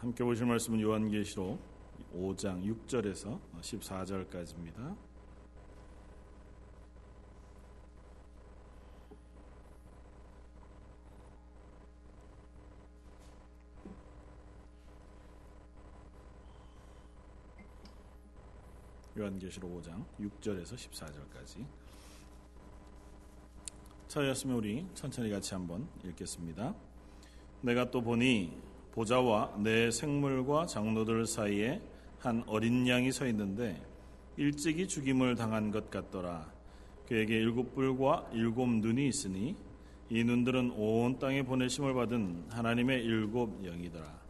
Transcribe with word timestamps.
함께 0.00 0.24
보실 0.24 0.46
말씀은 0.46 0.80
요한계시록 0.80 1.60
5장 2.14 2.64
6절에서 2.64 3.38
14절까지입니다. 3.60 4.96
요한계시록 19.18 19.70
5장 19.82 20.02
6절에서 20.18 20.76
14절까지 20.76 21.66
차였으면 24.08 24.56
우리 24.56 24.86
천천히 24.94 25.28
같이 25.28 25.52
한번 25.52 25.86
읽겠습니다. 26.04 26.74
내가 27.60 27.90
또 27.90 28.00
보니 28.00 28.69
보좌와 28.92 29.54
내 29.58 29.90
생물과 29.90 30.66
장로들 30.66 31.26
사이에 31.26 31.80
한 32.18 32.42
어린 32.46 32.86
양이 32.88 33.12
서 33.12 33.26
있는데 33.26 33.80
일찍이 34.36 34.88
죽임을 34.88 35.36
당한 35.36 35.70
것 35.70 35.90
같더라. 35.90 36.50
그에게 37.06 37.36
일곱 37.36 37.74
뿔과 37.74 38.30
일곱 38.32 38.68
눈이 38.68 39.08
있으니 39.08 39.56
이 40.08 40.24
눈들은 40.24 40.72
온 40.76 41.18
땅에 41.18 41.42
보내심을 41.42 41.94
받은 41.94 42.46
하나님의 42.50 43.04
일곱 43.04 43.64
영이더라. 43.64 44.20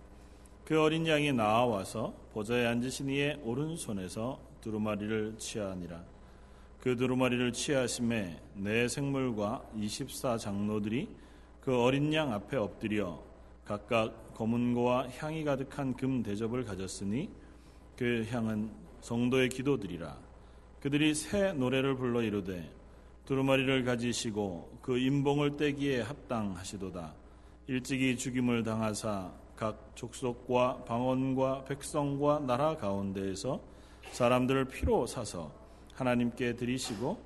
그 0.65 0.81
어린 0.81 1.07
양이 1.07 1.33
나와서 1.33 2.15
보좌에 2.33 2.67
앉으신 2.67 3.09
이의 3.11 3.41
오른손에서 3.43 4.39
두루마리를 4.61 5.37
취하니라. 5.39 6.03
그 6.81 6.97
두루마리를 6.97 7.53
취하심에 7.53 8.41
내 8.55 8.89
생물과 8.89 9.65
24 9.77 10.39
장로들이 10.39 11.09
그 11.61 11.77
어린 11.77 12.13
양 12.15 12.33
앞에 12.33 12.57
엎드려 12.57 13.23
각각 13.65 14.30
검은고와 14.41 15.09
향이 15.19 15.45
가득한 15.45 15.95
금 15.95 16.23
대접을 16.23 16.65
가졌으니 16.65 17.29
그 17.95 18.27
향은 18.31 18.71
성도의 19.03 19.51
기도들이라. 19.51 20.17
그들이 20.81 21.15
새 21.15 21.53
노래를 21.53 21.95
불러 21.97 22.23
이르되 22.23 22.73
두루마리를 23.27 23.85
가지시고 23.85 24.79
그 24.81 24.97
임봉을 24.99 25.59
떼기에 25.59 26.01
합당하시도다. 26.01 27.13
일찍이 27.67 28.17
죽임을 28.17 28.63
당하사 28.63 29.31
각 29.57 29.93
족속과 29.95 30.85
방언과 30.85 31.65
백성과 31.65 32.39
나라 32.39 32.79
가운데에서 32.79 33.61
사람들을 34.13 34.69
피로 34.69 35.07
사서 35.07 35.53
하나님께 35.93 36.57
드리시고 36.57 37.23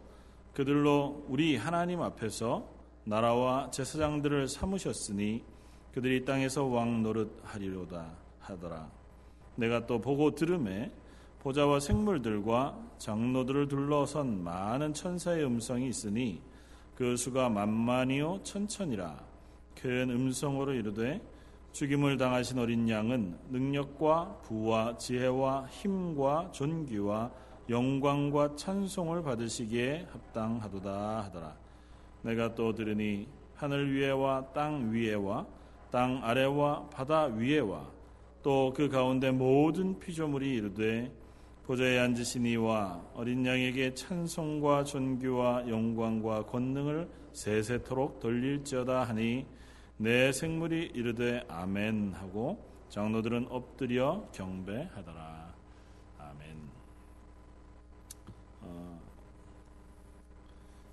그들로 0.53 1.25
우리 1.29 1.57
하나님 1.57 2.03
앞에서 2.03 2.69
나라와 3.05 3.71
제사장들을 3.71 4.49
삼으셨으니 4.49 5.54
그들이 5.95 6.25
땅에서 6.25 6.65
왕 6.65 7.05
노릇 7.05 7.41
하리로다 7.45 8.11
하더라. 8.41 8.91
내가 9.55 9.87
또 9.87 10.01
보고 10.01 10.35
들음에 10.35 10.91
보좌와 11.39 11.79
생물들과 11.79 12.77
장로들을 12.99 13.69
둘러선 13.69 14.43
많은 14.43 14.93
천사의 14.93 15.45
음성이 15.45 15.89
있으니 15.89 16.43
그 16.97 17.17
수가 17.17 17.49
만만이요 17.49 18.41
천천이라 18.43 19.23
큰 19.81 20.11
음성으로 20.11 20.73
이르되 20.73 21.23
죽임을 21.71 22.17
당하신 22.17 22.59
어린 22.59 22.89
양은 22.89 23.39
능력과 23.51 24.41
부와 24.43 24.97
지혜와 24.97 25.67
힘과 25.69 26.51
존귀와 26.51 27.31
영광과 27.69 28.57
찬송을 28.57 29.23
받으시기에 29.23 30.09
합당하도다 30.11 31.25
하더라. 31.25 31.57
내가 32.23 32.55
또 32.57 32.75
들으니 32.75 33.29
하늘 33.55 33.95
위에와 33.95 34.47
땅 34.53 34.93
위에와 34.93 35.47
땅 35.95 36.19
아래와 36.25 36.89
바다 36.91 37.27
위에와 37.27 37.89
또 38.43 38.73
그 38.75 38.89
가운데 38.89 39.31
모든 39.31 39.97
피조물이 40.01 40.55
이르되 40.57 41.13
보좌에 41.63 42.01
앉으신 42.01 42.45
이와 42.47 43.01
어린 43.15 43.47
양에게 43.47 43.95
찬송과 43.95 44.83
존귀와 44.83 45.69
영광과 45.69 46.47
권능을 46.47 47.09
세세토록 47.33 48.19
돌릴지어다 48.19 49.05
하니 49.05 49.47
내 49.97 50.33
생물이 50.33 50.91
이르되 50.95 51.45
아멘 51.47 52.15
하고 52.15 52.59
장로들은 52.89 53.47
엎드려 53.51 54.29
경배하더라. 54.33 55.55
아멘. 56.19 56.57
어, 58.63 59.01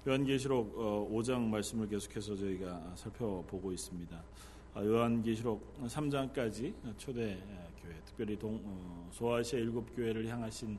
요한계시록 0.08 1.10
5장 1.12 1.38
어, 1.38 1.40
말씀을 1.40 1.90
계속해서 1.90 2.36
저희가 2.36 2.94
살펴보고 2.96 3.72
있습니다. 3.72 4.24
아, 4.74 4.84
요한계시록 4.84 5.84
3장까지 5.84 6.74
초대 6.98 7.38
교회, 7.82 7.94
특별히 8.06 8.40
동, 8.40 8.62
어, 8.64 9.10
소아시아 9.12 9.60
일곱 9.60 9.94
교회를 9.96 10.26
향하신 10.28 10.78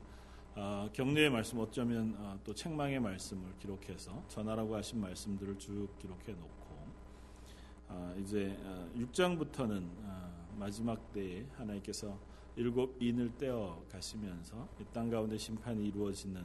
어, 0.55 0.89
격려의 0.93 1.29
말씀, 1.29 1.59
어쩌면 1.59 2.15
어, 2.17 2.39
또 2.43 2.53
책망의 2.53 2.99
말씀을 2.99 3.53
기록해서 3.59 4.23
전하라고 4.27 4.75
하신 4.75 4.99
말씀들을 4.99 5.59
쭉 5.59 5.87
기록해 5.99 6.31
놓고 6.31 6.87
아, 7.89 8.15
이제 8.19 8.57
6장부터는 8.97 9.87
마지막 10.57 11.11
때에 11.13 11.45
하나님께서 11.55 12.17
일곱 12.55 12.95
인을 13.01 13.31
떼어 13.37 13.83
가시면서 13.91 14.67
이 14.79 14.83
땅 14.93 15.09
가운데 15.09 15.37
심판이 15.37 15.87
이루어지는 15.87 16.43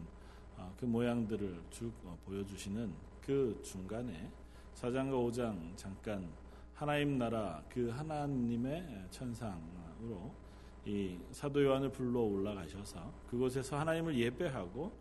그 0.79 0.85
모양들을 0.87 1.63
쭉 1.71 1.93
보여주시는 2.25 2.93
그 3.23 3.59
중간에 3.63 4.31
4장과 4.75 5.13
5장 5.31 5.77
잠깐 5.77 6.27
하나님 6.79 7.19
나라 7.19 7.61
그 7.69 7.89
하나님의 7.89 9.07
천상으로 9.11 10.33
이 10.87 11.19
사도 11.33 11.65
요한을 11.65 11.91
불러 11.91 12.21
올라가셔서 12.21 13.13
그곳에서 13.29 13.77
하나님을 13.81 14.17
예배하고 14.17 14.93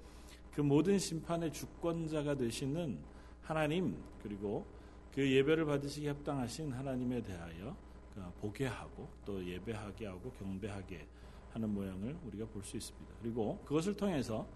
그 0.55 0.61
모든 0.61 0.97
심판의 0.97 1.53
주권자가 1.53 2.33
되시는 2.33 2.97
하나님 3.43 3.95
그리고 4.23 4.65
그 5.13 5.31
예배를 5.31 5.65
받으시기 5.65 6.07
합당하신 6.07 6.73
하나님에 6.73 7.21
대하여 7.21 7.77
그 8.15 8.23
보게 8.41 8.65
하고 8.65 9.07
또 9.23 9.45
예배하게 9.45 10.07
하고 10.07 10.31
경배하게 10.31 11.07
하는 11.53 11.69
모양을 11.69 12.17
우리가 12.25 12.47
볼 12.47 12.63
수 12.63 12.75
있습니다. 12.75 13.13
그리고 13.21 13.61
그것을 13.65 13.95
통해서 13.95 14.47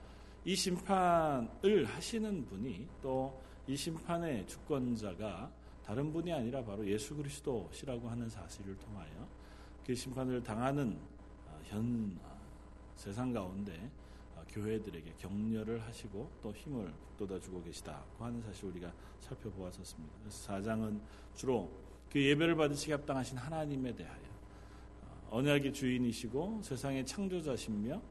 이 0.44 0.56
심판을 0.56 1.86
하시는 1.86 2.44
분이 2.48 2.88
또 3.04 3.40
이 3.68 3.76
심판의 3.76 4.48
주권자가 4.48 5.52
다른 5.92 6.14
분이 6.14 6.32
아니라 6.32 6.64
바로 6.64 6.88
예수 6.88 7.14
그리스도시라고 7.18 8.08
하는 8.08 8.30
사실을 8.30 8.78
통하여 8.78 9.28
그 9.86 9.94
심판을 9.94 10.42
당하는 10.42 10.98
아, 11.50 11.60
현 11.66 12.18
아, 12.24 12.32
세상 12.96 13.34
가운데 13.34 13.92
아, 14.38 14.42
교회들에게 14.48 15.16
격려를 15.18 15.82
하시고 15.82 16.32
또 16.42 16.54
힘을 16.54 16.94
북돋아주고 17.18 17.64
계시다고 17.64 18.24
하는 18.24 18.42
사실 18.42 18.68
우리가 18.68 18.90
살펴보았었습니다. 19.20 20.14
4장은 20.30 21.02
주로 21.36 21.70
그 22.10 22.24
예배를 22.24 22.56
받으시기 22.56 22.94
합당하신 22.94 23.38
하나님에 23.38 23.94
대하여 23.94 24.24
언약의 25.30 25.74
주인이시고 25.74 26.62
세상의 26.64 27.06
창조자시며 27.06 28.02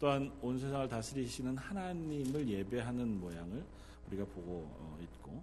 또한 0.00 0.32
온 0.40 0.58
세상을 0.58 0.88
다스리시는 0.88 1.58
하나님을 1.58 2.48
예배하는 2.48 3.20
모양을 3.20 3.66
우리가 4.06 4.24
보고 4.24 4.66
어, 4.78 4.98
있고 5.02 5.42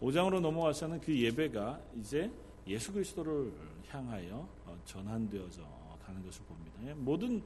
5장으로 0.00 0.40
넘어와서는 0.40 1.00
그 1.00 1.16
예배가 1.18 1.80
이제 1.98 2.30
예수 2.66 2.92
그리스도를 2.92 3.52
향하여 3.88 4.48
어, 4.66 4.78
전환되어져 4.84 5.62
가는 6.04 6.24
것을 6.24 6.42
봅니다. 6.44 6.72
예, 6.84 6.94
모든 6.94 7.42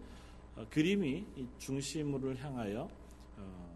어, 0.57 0.67
그림이 0.69 1.25
중심을 1.59 2.37
향하여 2.43 2.89
어, 3.37 3.71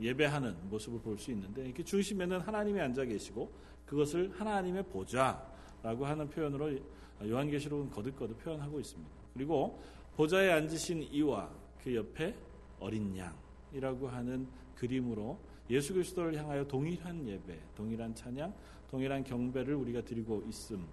예배하는 0.00 0.70
모습을 0.70 1.00
볼 1.00 1.18
수 1.18 1.30
있는데 1.32 1.72
그 1.72 1.84
중심에는 1.84 2.40
하나님이 2.40 2.80
앉아 2.80 3.04
계시고 3.04 3.50
그것을 3.84 4.32
하나님의 4.38 4.84
보좌라고 4.84 6.06
하는 6.06 6.30
표현으로 6.30 6.78
요한계시록은 7.22 7.90
거듭거듭 7.90 8.38
표현하고 8.38 8.80
있습니다. 8.80 9.10
그리고 9.34 9.82
보좌에 10.16 10.50
앉으신 10.52 11.02
이와 11.02 11.50
그 11.82 11.94
옆에 11.94 12.34
어린 12.78 13.14
양이라고 13.16 14.08
하는 14.08 14.48
그림으로 14.74 15.38
예수 15.70 15.94
그리스도를 15.94 16.36
향하여 16.36 16.66
동일한 16.66 17.26
예배, 17.26 17.58
동일한 17.76 18.14
찬양, 18.14 18.52
동일한 18.90 19.22
경배를 19.22 19.74
우리가 19.74 20.02
드리고 20.02 20.42
있음을 20.48 20.84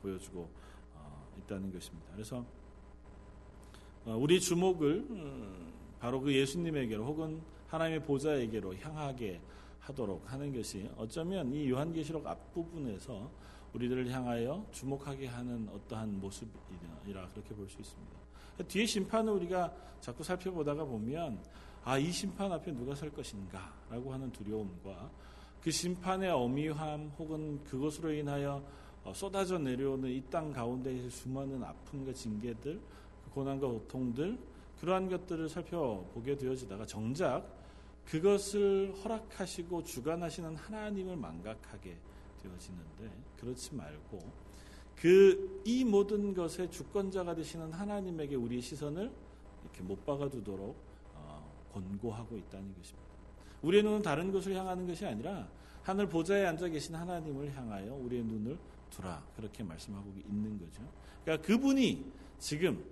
보여주고 0.00 0.48
어, 0.94 1.32
있다는 1.38 1.72
것입니다. 1.72 2.10
그래서 2.12 2.44
어, 4.06 4.16
우리 4.16 4.40
주목을 4.40 5.06
음, 5.10 5.72
바로 6.00 6.20
그 6.20 6.34
예수님에게로 6.34 7.04
혹은 7.04 7.42
하나님의 7.66 8.02
보좌에게로 8.04 8.76
향하게 8.76 9.40
하도록 9.80 10.32
하는 10.32 10.54
것이 10.54 10.88
어쩌면 10.96 11.52
이 11.52 11.68
요한계시록 11.68 12.26
앞부분에서 12.26 13.30
우리들을 13.74 14.10
향하여 14.10 14.66
주목하게 14.72 15.26
하는 15.26 15.68
어떠한 15.68 16.20
모습이라 16.20 17.28
그렇게 17.34 17.54
볼 17.54 17.68
수 17.68 17.78
있습니다. 17.80 18.18
뒤에 18.66 18.86
심판을 18.86 19.32
우리가 19.34 19.72
자꾸 20.00 20.24
살펴보다가 20.24 20.84
보면 20.84 21.38
아, 21.88 21.96
이 21.96 22.12
심판 22.12 22.52
앞에 22.52 22.70
누가 22.72 22.94
설 22.94 23.10
것인가? 23.10 23.72
라고 23.88 24.12
하는 24.12 24.30
두려움과 24.30 25.10
그 25.62 25.70
심판의 25.70 26.28
어미함 26.28 27.12
혹은 27.18 27.64
그것으로 27.64 28.12
인하여 28.12 28.62
어, 29.04 29.14
쏟아져 29.14 29.56
내려오는 29.58 30.10
이 30.10 30.20
땅 30.28 30.52
가운데의 30.52 31.08
수많은 31.08 31.64
아픔과 31.64 32.12
징계들, 32.12 32.78
그 33.24 33.30
고난과 33.30 33.66
고통들 33.68 34.38
그러한 34.82 35.08
것들을 35.08 35.48
살펴보게 35.48 36.36
되어지다가 36.36 36.84
정작 36.84 37.48
그것을 38.04 38.92
허락하시고 39.02 39.82
주관하시는 39.84 40.56
하나님을 40.56 41.16
망각하게 41.16 41.96
되어지는데 42.42 43.10
그렇지 43.40 43.74
말고 43.74 44.18
그 44.94 45.62
이 45.64 45.84
모든 45.84 46.34
것의 46.34 46.70
주권자가 46.70 47.34
되시는 47.34 47.72
하나님에게 47.72 48.34
우리의 48.34 48.60
시선을 48.60 49.10
이렇게 49.62 49.82
못 49.82 50.04
박아두도록 50.04 50.68
어, 50.70 50.97
권고하고 51.72 52.36
있다는 52.36 52.74
것입니다. 52.74 53.08
우리의 53.62 53.82
눈은 53.82 54.02
다른 54.02 54.30
곳을 54.32 54.54
향하는 54.54 54.86
것이 54.86 55.04
아니라 55.04 55.48
하늘 55.82 56.08
보좌에 56.08 56.46
앉아 56.46 56.68
계신 56.68 56.94
하나님을 56.94 57.54
향하여 57.56 57.94
우리의 57.94 58.22
눈을 58.24 58.58
두라 58.90 59.22
그렇게 59.36 59.62
말씀하고 59.62 60.12
있는 60.28 60.58
거죠. 60.58 60.82
그러니까 61.24 61.46
그분이 61.46 62.04
지금 62.38 62.84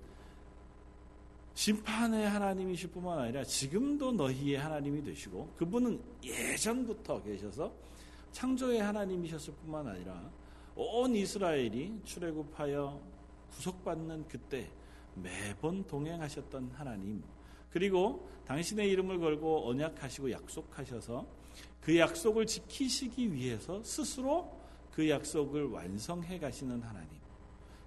심판의 1.55 2.29
하나님이실 2.29 2.91
뿐만 2.91 3.19
아니라 3.19 3.43
지금도 3.45 4.13
너희의 4.13 4.59
하나님이 4.59 5.03
되시고 5.03 5.55
그분은 5.57 6.01
예전부터 6.23 7.23
계셔서 7.23 7.73
창조의 8.33 8.83
하나님이셨을 8.83 9.55
뿐만 9.55 9.87
아니라 9.89 10.31
온 10.75 11.17
이스라엘이 11.17 12.03
출애굽하여 12.05 13.01
구속받는 13.53 14.29
그때 14.29 14.71
매번 15.15 15.87
동행하셨던 15.87 16.73
하나님 16.75 17.23
그리고 17.71 18.29
당신의 18.47 18.89
이름을 18.91 19.19
걸고 19.19 19.69
언약하시고 19.69 20.31
약속하셔서 20.31 21.27
그 21.81 21.97
약속을 21.97 22.47
지키시기 22.47 23.33
위해서 23.33 23.83
스스로 23.83 24.57
그 24.93 25.09
약속을 25.09 25.67
완성해 25.67 26.39
가시는 26.39 26.83
하나님 26.83 27.11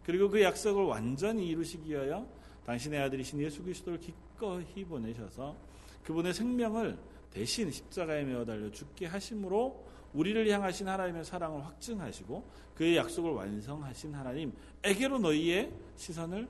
그리고 0.03 0.29
그 0.29 0.41
약속을 0.41 0.83
완전히 0.83 1.47
이루시기 1.47 1.91
위하여 1.91 2.27
당신의 2.65 2.99
아들이신 3.01 3.39
예수 3.41 3.63
그리스도를 3.63 3.99
기꺼이 3.99 4.83
보내셔서 4.85 5.55
그분의 6.03 6.33
생명을 6.33 6.97
대신 7.31 7.71
십자가에 7.71 8.23
매어 8.23 8.45
달려 8.45 8.71
죽게 8.71 9.05
하심으로 9.05 9.85
우리를 10.13 10.49
향하신 10.49 10.87
하나님의 10.87 11.23
사랑을 11.23 11.63
확증하시고 11.65 12.43
그의 12.75 12.97
약속을 12.97 13.31
완성하신 13.31 14.15
하나님에게로 14.15 15.19
너희의 15.19 15.71
시선을 15.95 16.47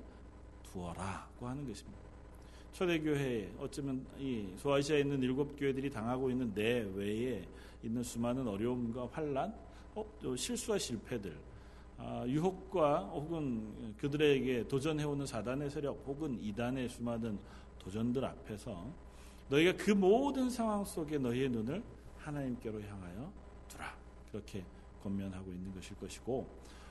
두어라고 0.63 1.47
하는 1.47 1.67
것입니다. 1.67 1.98
초대교회에 2.79 3.55
어쩌면 3.59 4.05
이 4.17 4.47
소아시아에 4.55 5.01
있는 5.01 5.21
일곱 5.21 5.53
교회들이 5.59 5.89
당하고 5.89 6.29
있는 6.29 6.53
내외에 6.53 7.45
있는 7.83 8.01
수많은 8.01 8.47
어려움과 8.47 9.09
환란, 9.11 9.53
어, 9.95 10.05
실수와 10.37 10.77
실패들, 10.77 11.37
아, 11.97 12.23
유혹과 12.25 12.99
혹은 13.07 13.93
그들에게 13.97 14.69
도전해오는 14.69 15.25
사단의 15.25 15.69
세력 15.69 16.01
혹은 16.07 16.39
이단의 16.41 16.87
수많은 16.87 17.37
도전들 17.79 18.23
앞에서 18.23 18.89
너희가 19.49 19.75
그 19.75 19.91
모든 19.91 20.49
상황 20.49 20.85
속에 20.85 21.17
너희의 21.17 21.49
눈을 21.49 21.83
하나님께로 22.19 22.81
향하여 22.81 23.29
두라 23.67 23.93
그렇게 24.31 24.63
권면하고 25.03 25.51
있는 25.51 25.73
것일 25.73 25.97
것이고 25.97 26.47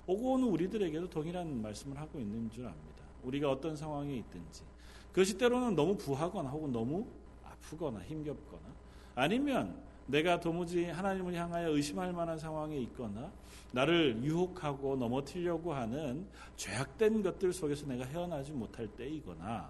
오고 0.07 0.33
오는 0.33 0.49
우리들에게도 0.49 1.09
동일한 1.09 1.63
말씀을 1.63 1.97
하고 1.97 2.21
있는 2.21 2.51
줄 2.51 2.67
압니다. 2.67 3.05
우리가 3.23 3.51
어떤 3.51 3.75
상황에 3.75 4.17
있든지 4.17 4.68
그것이 5.19 5.37
때로는 5.37 5.75
너무 5.75 5.97
부하거나 5.97 6.49
혹은 6.51 6.71
너무 6.71 7.05
아프거나 7.43 7.99
힘겹거나 8.03 8.63
아니면 9.17 9.77
내가 10.07 10.39
도무지 10.39 10.85
하나님을 10.85 11.35
향하여 11.35 11.71
의심할 11.71 12.13
만한 12.13 12.39
상황에 12.39 12.77
있거나 12.83 13.33
나를 13.73 14.23
유혹하고 14.23 14.95
넘어뜨리려고 14.95 15.75
하는 15.75 16.25
죄악된 16.55 17.25
것들 17.25 17.53
속에서 17.53 17.85
내가 17.87 18.05
헤어나지 18.05 18.53
못할 18.53 18.87
때이거나 18.87 19.69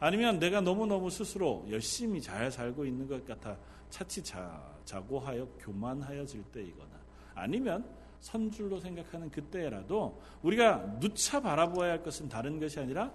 아니면 0.00 0.38
내가 0.38 0.60
너무너무 0.60 1.08
스스로 1.08 1.64
열심히 1.70 2.20
잘 2.20 2.50
살고 2.50 2.84
있는 2.84 3.08
것 3.08 3.26
같아 3.26 3.56
차치 3.88 4.22
자, 4.22 4.70
자고하여 4.84 5.48
교만하여질 5.60 6.42
때이거나 6.52 6.90
아니면 7.34 7.86
선줄로 8.20 8.78
생각하는 8.78 9.30
그때라도 9.30 10.20
우리가 10.42 11.00
누차 11.00 11.40
바라보아야 11.40 11.92
할 11.92 12.02
것은 12.02 12.28
다른 12.28 12.60
것이 12.60 12.78
아니라 12.78 13.10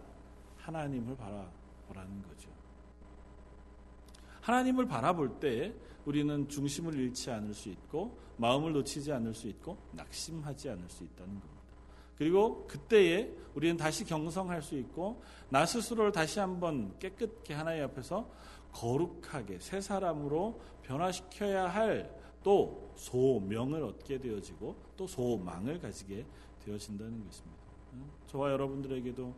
하나님을 0.58 1.16
바라 1.16 1.48
보라는 1.96 2.22
거죠. 2.22 2.50
하나님을 4.42 4.88
바라볼 4.88 5.40
때 5.40 5.74
우리는 6.06 6.48
중심을 6.48 6.94
잃지 6.94 7.32
않을 7.32 7.54
수 7.54 7.70
있고 7.70 8.20
마음을 8.38 8.74
놓치지 8.74 9.12
않을 9.12 9.34
수 9.34 9.48
있고 9.48 9.78
낙심하지 9.94 10.70
않을 10.70 10.88
수 10.90 11.04
있다는 11.04 11.40
겁니다. 11.40 11.56
그리고 12.18 12.68
그때에 12.68 13.32
우리는 13.56 13.76
다시 13.76 14.06
경성할 14.06 14.62
수 14.62 14.78
있고 14.78 15.22
나 15.50 15.66
스스로를 15.66 16.12
다시 16.12 16.40
한번 16.40 16.98
깨끗게 17.00 17.54
하나님 17.54 17.84
앞에서 17.86 18.30
거룩하게 18.72 19.60
새 19.60 19.82
사람으로 19.82 20.62
변화시켜야 20.84 21.68
할 21.68 22.26
또 22.46 22.92
소명을 22.96 23.82
얻게 23.82 24.20
되어지고 24.20 24.76
또 24.96 25.08
소망을 25.08 25.80
가지게 25.80 26.24
되어진다는 26.64 27.26
것입니다. 27.26 27.64
저와 28.28 28.52
여러분들에게도 28.52 29.34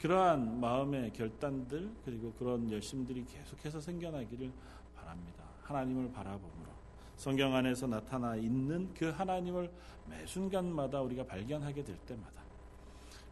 그러한 0.00 0.60
마음의 0.60 1.12
결단들 1.12 1.90
그리고 2.04 2.32
그런 2.32 2.70
열심들이 2.70 3.24
계속해서 3.24 3.80
생겨나기를 3.80 4.50
바랍니다. 4.96 5.44
하나님을 5.62 6.10
바라봄으로 6.12 6.70
성경 7.16 7.54
안에서 7.54 7.86
나타나 7.86 8.34
있는 8.36 8.92
그 8.94 9.10
하나님을 9.10 9.70
매 10.08 10.26
순간마다 10.26 11.00
우리가 11.00 11.24
발견하게 11.24 11.84
될 11.84 11.96
때마다 11.98 12.42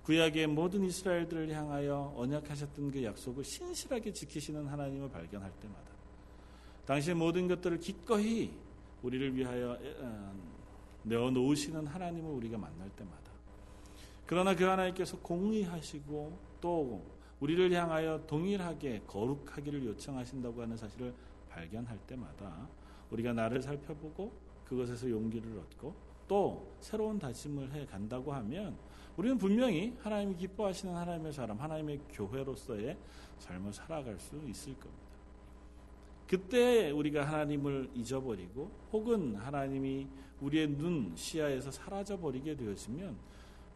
구약의 0.04 0.46
모든 0.46 0.84
이스라엘들을 0.84 1.50
향하여 1.50 2.12
언약하셨던 2.16 2.90
그 2.90 3.02
약속을 3.04 3.44
신실하게 3.44 4.12
지키시는 4.12 4.66
하나님을 4.66 5.10
발견할 5.10 5.50
때마다 5.60 5.90
당시의 6.86 7.16
모든 7.16 7.48
것들을 7.48 7.78
기꺼이 7.78 8.50
우리를 9.02 9.36
위하여 9.36 9.78
어, 10.00 10.34
내어 11.02 11.30
놓으시는 11.30 11.86
하나님을 11.86 12.30
우리가 12.30 12.58
만날 12.58 12.88
때마다 12.90 13.30
그러나 14.26 14.54
그 14.54 14.64
하나님께서 14.64 15.18
공의하시고 15.18 16.49
또 16.60 17.04
우리를 17.40 17.72
향하여 17.72 18.26
동일하게 18.26 19.02
거룩하기를 19.06 19.84
요청하신다고 19.86 20.62
하는 20.62 20.76
사실을 20.76 21.14
발견할 21.48 21.98
때마다 22.06 22.68
우리가 23.10 23.32
나를 23.32 23.62
살펴보고 23.62 24.32
그것에서 24.64 25.10
용기를 25.10 25.58
얻고 25.58 25.94
또 26.28 26.76
새로운 26.80 27.18
다짐을 27.18 27.72
해 27.72 27.86
간다고 27.86 28.32
하면 28.32 28.76
우리는 29.16 29.36
분명히 29.36 29.96
하나님이 30.00 30.36
기뻐하시는 30.36 30.94
하나님의 30.94 31.32
사람, 31.32 31.58
하나님의 31.58 32.00
교회로서의 32.12 32.96
삶을 33.38 33.72
살아갈 33.72 34.18
수 34.18 34.36
있을 34.46 34.74
겁니다. 34.74 35.10
그때 36.28 36.92
우리가 36.92 37.26
하나님을 37.26 37.90
잊어버리고 37.94 38.70
혹은 38.92 39.34
하나님이 39.34 40.06
우리의 40.40 40.68
눈 40.68 41.12
시야에서 41.16 41.72
사라져 41.72 42.16
버리게 42.18 42.54
되어지면 42.54 43.16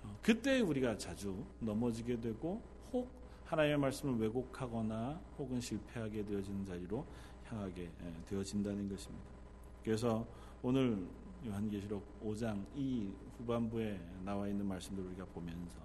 어, 0.05 0.17
그때 0.23 0.61
우리가 0.61 0.97
자주 0.97 1.45
넘어지게 1.59 2.21
되고 2.21 2.63
혹 2.93 3.09
하나님의 3.47 3.79
말씀을 3.79 4.19
왜곡하거나 4.21 5.21
혹은 5.39 5.61
실패하게 5.61 6.25
되어지는 6.25 6.65
자리로 6.65 7.05
향하게 7.45 7.83
예, 7.83 8.15
되어진다는 8.27 8.89
것입니다. 8.89 9.27
그래서 9.83 10.27
오늘 10.63 11.07
요한계시록 11.47 12.03
5장 12.25 12.65
이 12.75 13.11
후반부에 13.39 14.01
나와 14.25 14.49
있는 14.49 14.67
말씀들을 14.67 15.09
우리가 15.11 15.27
보면서 15.27 15.79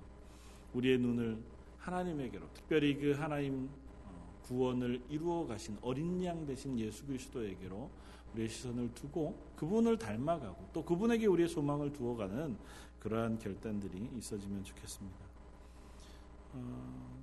우리의 0.74 1.00
눈을 1.00 1.38
하나님에게로 1.80 2.48
특별히 2.54 2.96
그 2.98 3.12
하나님 3.12 3.70
어, 4.06 4.40
구원을 4.44 5.02
이루어 5.10 5.46
가신 5.46 5.78
어린 5.82 6.24
양 6.24 6.46
되신 6.46 6.80
예수 6.80 7.06
그리스도에게로 7.06 7.90
우리의 8.34 8.48
시선을 8.48 8.94
두고 8.94 9.38
그분을 9.56 9.98
닮아가고 9.98 10.70
또 10.72 10.86
그분에게 10.86 11.26
우리의 11.26 11.50
소망을 11.50 11.92
두어가는 11.92 12.58
그러한 13.00 13.40
결단들이 13.40 14.10
있어지면 14.18 14.64
좋겠습니다. 14.64 15.29
어, 16.54 17.20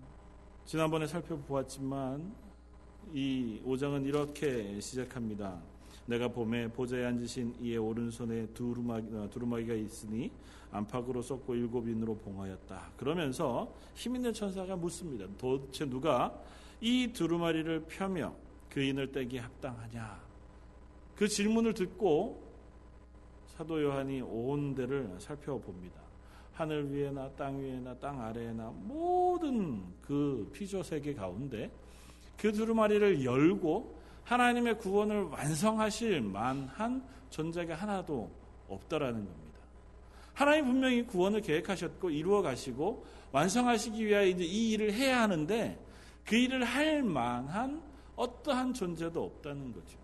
지난번에 0.64 1.06
살펴보았지만 1.06 2.34
이 3.12 3.60
5장은 3.64 4.06
이렇게 4.06 4.80
시작합니다. 4.80 5.60
내가 6.06 6.28
봄에 6.28 6.68
보좌에 6.68 7.04
앉으신 7.04 7.56
이의 7.60 7.78
오른손에 7.78 8.46
두루마기, 8.48 9.08
어, 9.14 9.28
두루마기가 9.30 9.74
있으니 9.74 10.30
안팎으로 10.70 11.22
썩고 11.22 11.54
일곱 11.54 11.88
인으로 11.88 12.16
봉하였다. 12.16 12.92
그러면서 12.96 13.72
힘 13.94 14.14
있는 14.14 14.32
천사가 14.32 14.76
묻습니다. 14.76 15.26
도대체 15.38 15.88
누가 15.88 16.32
이 16.80 17.12
두루마리를 17.12 17.86
펴며 17.88 18.34
그 18.68 18.80
인을 18.80 19.10
떼기 19.10 19.38
합당하냐? 19.38 20.20
그 21.16 21.26
질문을 21.26 21.74
듣고 21.74 22.44
사도 23.46 23.82
요한이 23.82 24.20
온 24.20 24.74
데를 24.74 25.16
살펴봅니다. 25.18 26.05
하늘 26.56 26.90
위에나 26.90 27.30
땅 27.32 27.62
위에나 27.62 27.94
땅 27.96 28.22
아래에나 28.22 28.72
모든 28.74 29.84
그 30.00 30.50
피조 30.54 30.82
세계 30.82 31.12
가운데 31.12 31.70
그 32.38 32.50
두루마리를 32.50 33.22
열고 33.22 33.94
하나님의 34.24 34.78
구원을 34.78 35.24
완성하실 35.24 36.22
만한 36.22 37.04
존재가 37.28 37.74
하나도 37.74 38.30
없다라는 38.68 39.26
겁니다. 39.26 39.58
하나님 40.32 40.64
분명히 40.64 41.02
구원을 41.02 41.42
계획하셨고 41.42 42.08
이루어 42.08 42.40
가시고 42.40 43.04
완성하시기 43.32 44.06
위하여 44.06 44.24
이제 44.26 44.42
이 44.42 44.70
일을 44.70 44.94
해야 44.94 45.20
하는데 45.20 45.78
그 46.24 46.36
일을 46.36 46.64
할 46.64 47.02
만한 47.02 47.82
어떠한 48.16 48.72
존재도 48.72 49.22
없다는 49.22 49.74
거죠. 49.74 49.98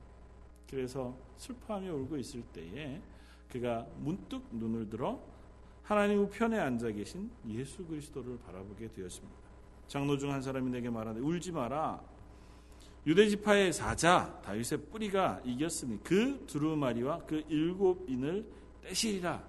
그래서 0.69 1.17
슬퍼하며 1.39 1.95
울고 1.95 2.19
있을 2.19 2.43
때에 2.53 3.01
그가 3.49 3.87
문득 3.97 4.43
눈을 4.53 4.91
들어 4.91 5.32
하나님 5.83 6.21
우편에 6.21 6.59
앉아 6.59 6.91
계신 6.93 7.31
예수 7.49 7.85
그리스도를 7.85 8.39
바라보게 8.47 8.93
되었습니다. 8.93 9.37
장로 9.89 10.17
중 10.17 10.31
한 10.31 10.41
사람이 10.41 10.71
내게 10.71 10.89
말하되 10.89 11.21
울지 11.21 11.53
마라. 11.53 12.01
유대 13.07 13.29
지파의 13.29 13.73
사자 13.73 14.41
다윗의 14.43 14.87
뿌리가 14.91 15.41
이겼으니 15.45 16.03
그 16.05 16.45
두루마리와 16.47 17.19
그 17.27 17.43
일곱 17.49 18.09
인을 18.09 18.47
떼시리라. 18.83 19.43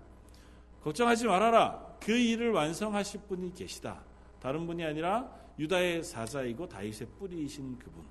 걱정하지 0.83 1.27
말아라. 1.27 1.97
그 2.01 2.11
일을 2.11 2.51
완성하실 2.51 3.21
분이 3.27 3.53
계시다. 3.53 4.03
다른 4.41 4.65
분이 4.65 4.83
아니라 4.83 5.29
유다의 5.59 6.03
사자이고 6.03 6.67
다윗의 6.67 7.07
뿌리이신 7.19 7.77
그분. 7.77 8.03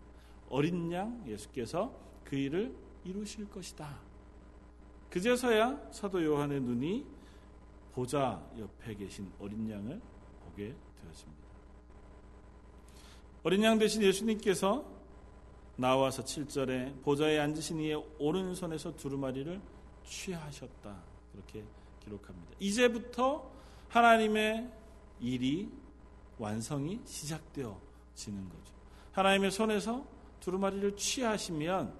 어린 0.48 0.90
양 0.92 1.22
예수께서 1.26 1.92
그 2.24 2.36
일을 2.36 2.72
이루실 3.04 3.50
것이다. 3.50 3.98
그제서야 5.10 5.90
사도 5.90 6.24
요한의 6.24 6.60
눈이 6.60 7.04
보좌 7.92 8.42
옆에 8.58 8.94
계신 8.94 9.30
어린 9.38 9.70
양을 9.70 10.00
보게 10.44 10.74
되었습니다. 11.02 11.42
어린 13.42 13.62
양 13.64 13.78
대신 13.78 14.02
예수님께서 14.02 14.84
나와서 15.76 16.22
7절에 16.22 17.02
보좌에 17.02 17.38
앉으신 17.38 17.80
이의 17.80 18.02
오른손에서 18.18 18.96
두루마리를 18.96 19.60
취하셨다. 20.04 21.02
그렇게 21.32 21.64
기록합니다. 22.04 22.52
이제부터 22.60 23.50
하나님의 23.88 24.70
일이 25.20 25.68
완성이 26.38 27.00
시작되어지는 27.04 28.48
거죠. 28.48 28.74
하나님의 29.12 29.50
손에서 29.50 30.06
두루마리를 30.40 30.96
취하시면 30.96 31.94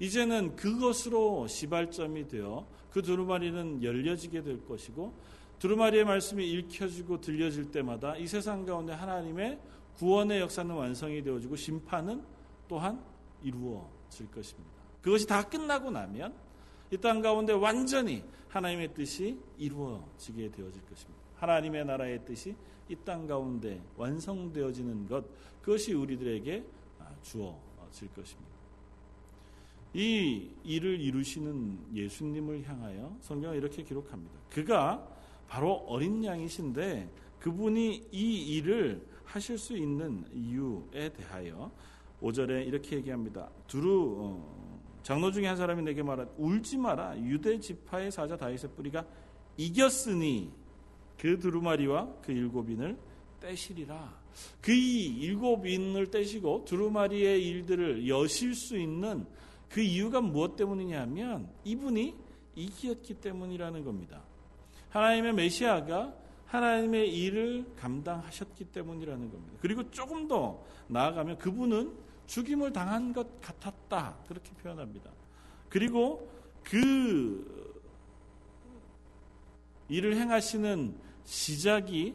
이제는 0.00 0.56
그것으로 0.56 1.48
시발점이 1.48 2.28
되어 2.28 2.66
그 2.90 3.02
두루마리는 3.02 3.82
열려지게 3.82 4.42
될 4.42 4.64
것이고 4.66 5.12
두루마리의 5.58 6.04
말씀이 6.04 6.48
읽혀지고 6.50 7.20
들려질 7.20 7.70
때마다 7.70 8.16
이 8.16 8.26
세상 8.26 8.64
가운데 8.64 8.92
하나님의 8.92 9.58
구원의 9.96 10.40
역사는 10.40 10.74
완성이 10.74 11.22
되어지고 11.22 11.56
심판은 11.56 12.22
또한 12.68 13.02
이루어질 13.42 14.30
것입니다. 14.30 14.70
그것이 15.02 15.26
다 15.26 15.42
끝나고 15.48 15.90
나면 15.90 16.34
이 16.90 16.96
땅 16.96 17.20
가운데 17.20 17.52
완전히 17.52 18.24
하나님의 18.48 18.94
뜻이 18.94 19.38
이루어지게 19.58 20.50
되어질 20.50 20.82
것입니다. 20.86 21.20
하나님의 21.36 21.84
나라의 21.84 22.24
뜻이 22.24 22.54
이 22.88 22.96
땅 23.04 23.26
가운데 23.26 23.82
완성되어지는 23.96 25.06
것 25.08 25.24
그것이 25.60 25.92
우리들에게 25.92 26.64
주어질 27.22 28.08
것입니다. 28.14 28.48
이 29.94 30.50
일을 30.64 31.00
이루시는 31.00 31.94
예수님을 31.94 32.66
향하여 32.66 33.16
성경은 33.20 33.56
이렇게 33.56 33.82
기록합니다. 33.82 34.38
그가 34.50 35.06
바로 35.48 35.72
어린 35.88 36.24
양이신데 36.24 37.10
그분이 37.40 38.08
이 38.12 38.56
일을 38.56 39.06
하실 39.24 39.58
수 39.58 39.76
있는 39.76 40.24
이유에 40.32 41.10
대하여 41.10 41.70
5절에 42.22 42.66
이렇게 42.66 42.96
얘기합니다. 42.96 43.48
두루 43.66 44.16
어, 44.18 44.80
장로 45.02 45.30
중에 45.30 45.46
한 45.46 45.56
사람이 45.56 45.82
내게 45.82 46.02
말하 46.02 46.26
울지 46.36 46.76
마라 46.78 47.18
유대 47.20 47.58
지파의 47.58 48.10
사자 48.10 48.36
다윗의 48.36 48.70
뿌리가 48.76 49.04
이겼으니 49.56 50.52
그 51.18 51.38
두루마리와 51.38 52.20
그 52.22 52.32
일곱인을 52.32 52.98
떼시리라. 53.40 54.18
그 54.60 54.72
일곱인을 54.72 56.10
떼시고 56.10 56.64
두루마리의 56.64 57.44
일들을 57.46 58.08
여실 58.08 58.54
수 58.54 58.76
있는 58.76 59.26
그 59.68 59.80
이유가 59.80 60.20
무엇 60.20 60.56
때문이냐면 60.56 61.50
이분이 61.64 62.14
이기었기 62.54 63.14
때문이라는 63.14 63.84
겁니다. 63.84 64.22
하나님의 64.90 65.34
메시아가 65.34 66.14
하나님의 66.46 67.14
일을 67.14 67.66
감당하셨기 67.76 68.66
때문이라는 68.66 69.30
겁니다. 69.30 69.58
그리고 69.60 69.90
조금 69.90 70.26
더 70.28 70.64
나아가면 70.88 71.38
그분은 71.38 71.92
죽임을 72.26 72.72
당한 72.72 73.12
것 73.12 73.40
같았다. 73.40 74.16
그렇게 74.26 74.50
표현합니다. 74.54 75.10
그리고 75.68 76.30
그 76.62 77.82
일을 79.88 80.16
행하시는 80.16 80.94
시작이 81.24 82.14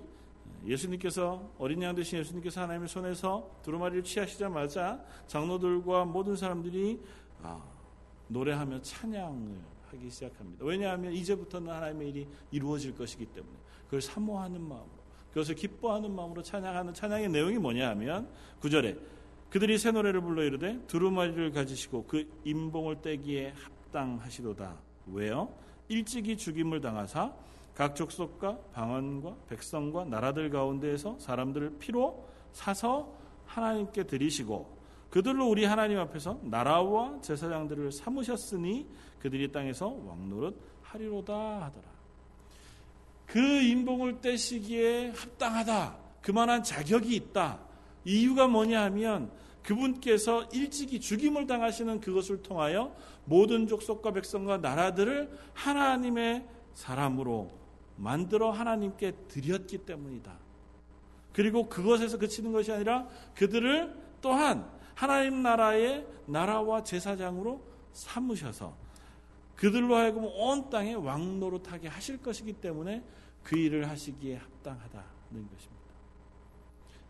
예수님께서 0.65 1.51
어린 1.57 1.81
양 1.81 1.93
되신 1.93 2.19
예수님께서 2.19 2.61
하나님의 2.61 2.87
손에서 2.87 3.51
두루마리를 3.63 4.03
취하시자마자 4.03 5.03
장로들과 5.27 6.05
모든 6.05 6.35
사람들이 6.35 7.01
아, 7.41 7.61
노래하며 8.29 8.81
찬양을 8.81 9.72
하기 9.93 10.09
시작합니다. 10.09 10.65
왜냐하면 10.65 11.13
이제부터는 11.13 11.71
하나님의 11.71 12.09
일이 12.09 12.27
이루어질 12.51 12.95
것이기 12.95 13.25
때문에 13.27 13.53
그걸 13.85 14.01
사모하는 14.01 14.61
마음으로 14.61 15.03
그것을 15.29 15.55
기뻐하는 15.55 16.15
마음으로 16.15 16.43
찬양하는 16.43 16.93
찬양의 16.93 17.29
내용이 17.29 17.57
뭐냐 17.57 17.89
하면 17.89 18.29
9절에 18.61 18.99
그들이 19.49 19.77
새 19.77 19.91
노래를 19.91 20.21
불러 20.21 20.43
이르되 20.43 20.79
두루마리를 20.87 21.51
가지시고 21.51 22.05
그 22.07 22.27
임봉을 22.43 23.01
떼기에 23.01 23.53
합당하시도다. 23.55 24.75
왜요? 25.07 25.53
일찍이 25.89 26.37
죽임을 26.37 26.81
당하사 26.81 27.33
각 27.75 27.95
족속과 27.95 28.57
방언과 28.73 29.35
백성과 29.47 30.05
나라들 30.05 30.49
가운데에서 30.49 31.17
사람들을 31.19 31.77
피로 31.79 32.27
사서 32.51 33.13
하나님께 33.45 34.03
드리시고 34.03 34.77
그들로 35.09 35.47
우리 35.47 35.65
하나님 35.65 35.99
앞에서 35.99 36.39
나라와 36.41 37.19
제사장들을 37.21 37.91
삼으셨으니 37.91 38.87
그들이 39.23 39.53
땅에서 39.53 39.87
왕노릇 39.87 40.53
하리로다 40.81 41.33
하더라. 41.33 41.85
그 43.25 43.39
인봉을 43.39 44.19
떼시기에 44.19 45.11
합당하다. 45.11 45.97
그만한 46.21 46.61
자격이 46.61 47.15
있다. 47.15 47.61
이유가 48.03 48.49
뭐냐 48.49 48.83
하면 48.83 49.31
그분께서 49.63 50.49
일찍이 50.51 50.99
죽임을 50.99 51.47
당하시는 51.47 52.01
그것을 52.01 52.43
통하여 52.43 52.93
모든 53.23 53.65
족속과 53.65 54.11
백성과 54.11 54.57
나라들을 54.57 55.31
하나님의 55.53 56.45
사람으로 56.73 57.49
만들어 57.95 58.51
하나님께 58.51 59.13
드렸기 59.29 59.79
때문이다. 59.85 60.37
그리고 61.31 61.69
그것에서 61.69 62.17
그치는 62.17 62.51
것이 62.51 62.73
아니라 62.73 63.07
그들을 63.35 63.95
또한 64.19 64.69
하나님 64.95 65.41
나라의 65.41 66.05
나라와 66.25 66.83
제사장으로 66.83 67.63
삼으셔서 67.93 68.82
그들로 69.55 69.95
하여금 69.95 70.25
온 70.25 70.69
땅에 70.69 70.93
왕노릇하게 70.93 71.87
하실 71.87 72.21
것이기 72.21 72.53
때문에 72.53 73.03
그 73.43 73.57
일을 73.57 73.89
하시기에 73.89 74.35
합당하다는 74.35 75.03
것입니다. 75.31 75.83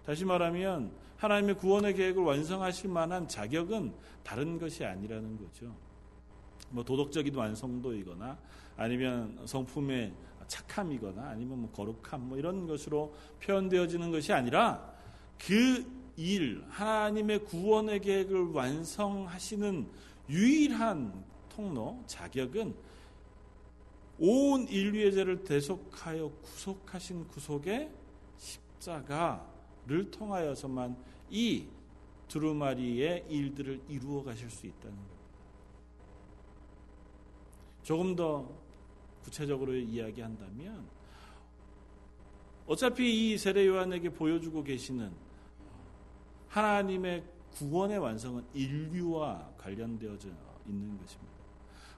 다시 0.05 0.25
말하면 0.25 0.91
하나님의 1.17 1.57
구원의 1.57 1.93
계획을 1.93 2.23
완성하실 2.23 2.89
만한 2.89 3.27
자격은 3.27 3.93
다른 4.23 4.59
것이 4.59 4.83
아니라는 4.83 5.37
거죠. 5.37 5.73
뭐 6.69 6.83
도덕적인 6.83 7.33
완성도이거나 7.33 8.37
아니면 8.75 9.39
성품의 9.45 10.13
착함이거나 10.47 11.29
아니면 11.29 11.61
뭐 11.61 11.71
거룩함 11.71 12.27
뭐 12.27 12.37
이런 12.37 12.67
것으로 12.67 13.13
표현되어지는 13.41 14.11
것이 14.11 14.33
아니라 14.33 14.93
그 15.37 15.85
일, 16.15 16.63
하나님의 16.69 17.45
구원의 17.45 18.01
계획을 18.01 18.51
완성하시는 18.51 19.87
유일한 20.29 21.23
통로, 21.55 22.03
자격은 22.07 22.75
온 24.19 24.67
인류의 24.67 25.11
죄를 25.13 25.43
대속하여 25.43 26.29
구속하신 26.41 27.27
구속의 27.27 27.91
십자가를 28.37 30.11
통하여서만 30.11 30.95
이 31.29 31.65
두루마리의 32.27 33.25
일들을 33.29 33.81
이루어 33.89 34.23
가실 34.23 34.49
수 34.49 34.65
있다는 34.65 34.95
겁니다. 34.95 35.13
조금 37.83 38.15
더 38.15 38.49
구체적으로 39.23 39.75
이야기한다면 39.75 40.87
어차피 42.65 43.33
이 43.33 43.37
세례 43.37 43.67
요한에게 43.67 44.09
보여주고 44.09 44.63
계시는 44.63 45.11
하나님의 46.47 47.23
구원의 47.51 47.97
완성은 47.97 48.45
인류와 48.53 49.53
관련되어져 49.57 50.29
있는 50.65 50.97
것입니다. 50.97 51.32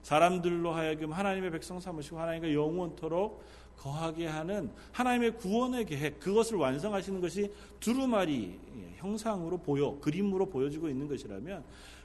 사람들로 0.06 0.70
하여금 0.70 1.12
하나님의 1.12 1.50
백성 1.50 1.80
삼으시고 1.80 2.20
하나님과 2.20 2.54
영원토록 2.54 3.42
거하게 3.76 4.28
하는 4.28 4.70
하나님의 4.92 5.36
구원의 5.36 5.84
계획 5.84 6.20
그것을 6.20 6.58
완성하시는 6.58 7.20
것이 7.20 7.52
두루마리 7.80 8.56
형상으로 8.98 9.58
보여 9.58 9.98
그림으로 9.98 10.46
보여지고 10.46 10.88
있는 10.88 11.08
것이라면 11.08 11.64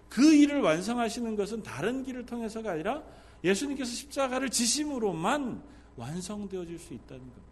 그 0.10 0.34
일을 0.34 0.62
완성하시는 0.62 1.36
것은 1.36 1.62
다른 1.62 2.02
길을 2.04 2.26
통해서가 2.26 2.72
아니라 2.72 3.04
예수님께서 3.44 3.92
십자가를 3.92 4.50
지심으로만 4.50 5.62
완성되어질 5.96 6.80
수 6.80 6.96
있다는 6.96 7.20
겁니다. 7.20 7.52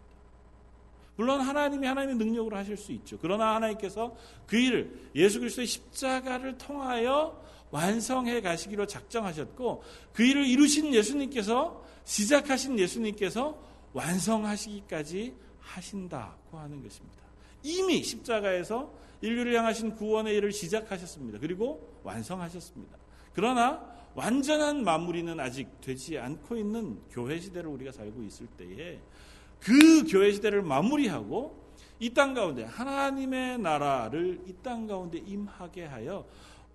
물론 1.14 1.42
하나님이 1.42 1.86
하나님의 1.86 2.16
능력으로 2.16 2.56
하실 2.56 2.76
수 2.76 2.90
있죠. 2.90 3.18
그러나 3.22 3.54
하나님께서 3.54 4.16
그 4.48 4.56
일을 4.56 5.10
예수 5.14 5.38
그리스도의 5.38 5.68
십자가를 5.68 6.58
통하여 6.58 7.40
완성해 7.70 8.40
가시기로 8.40 8.86
작정하셨고 8.86 9.82
그 10.12 10.22
일을 10.24 10.46
이루신 10.46 10.92
예수님께서 10.94 11.84
시작하신 12.04 12.78
예수님께서 12.78 13.58
완성하시기까지 13.92 15.34
하신다고 15.60 16.58
하는 16.58 16.82
것입니다. 16.82 17.18
이미 17.62 18.02
십자가에서 18.02 18.92
인류를 19.20 19.56
향하신 19.56 19.94
구원의 19.94 20.34
일을 20.36 20.52
시작하셨습니다. 20.52 21.38
그리고 21.38 21.88
완성하셨습니다. 22.02 22.96
그러나 23.34 23.84
완전한 24.14 24.82
마무리는 24.82 25.38
아직 25.38 25.68
되지 25.80 26.18
않고 26.18 26.56
있는 26.56 26.98
교회 27.10 27.38
시대를 27.38 27.68
우리가 27.70 27.92
살고 27.92 28.22
있을 28.24 28.46
때에 28.56 28.98
그 29.60 30.04
교회 30.10 30.32
시대를 30.32 30.62
마무리하고 30.62 31.60
이 32.00 32.14
땅 32.14 32.32
가운데 32.32 32.64
하나님의 32.64 33.58
나라를 33.58 34.40
이 34.46 34.54
땅 34.62 34.86
가운데 34.86 35.18
임하게 35.18 35.84
하여 35.84 36.26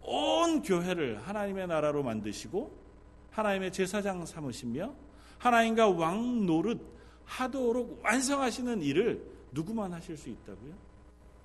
온 0.07 0.61
교회를 0.61 1.21
하나님의 1.27 1.67
나라로 1.67 2.03
만드시고 2.03 2.85
하나님의 3.31 3.71
제사장 3.71 4.25
삼으시며 4.25 4.93
하나님과 5.39 5.89
왕 5.89 6.45
노릇 6.45 6.79
하도록 7.25 8.01
완성하시는 8.03 8.81
일을 8.81 9.25
누구만 9.51 9.93
하실 9.93 10.15
수 10.15 10.29
있다고요? 10.29 10.73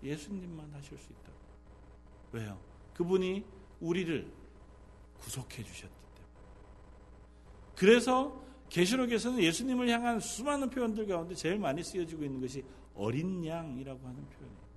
예수님만 0.03 0.71
하실 0.73 0.99
수 0.99 1.13
있다고. 1.13 1.37
왜요? 2.33 2.59
그분이 2.95 3.45
우리를 3.81 4.31
구속해 5.19 5.63
주셨기 5.63 5.95
때문에. 6.15 6.31
그래서 7.77 8.43
계시록에서는 8.69 9.43
예수님을 9.43 9.89
향한 9.89 10.21
수많은 10.21 10.71
표현들 10.71 11.07
가운데 11.07 11.35
제일 11.35 11.59
많이 11.59 11.83
쓰여지고 11.83 12.25
있는 12.25 12.41
것이 12.41 12.65
어린 12.95 13.45
양이라고 13.45 14.01
하는 14.07 14.27
표현이에요. 14.29 14.70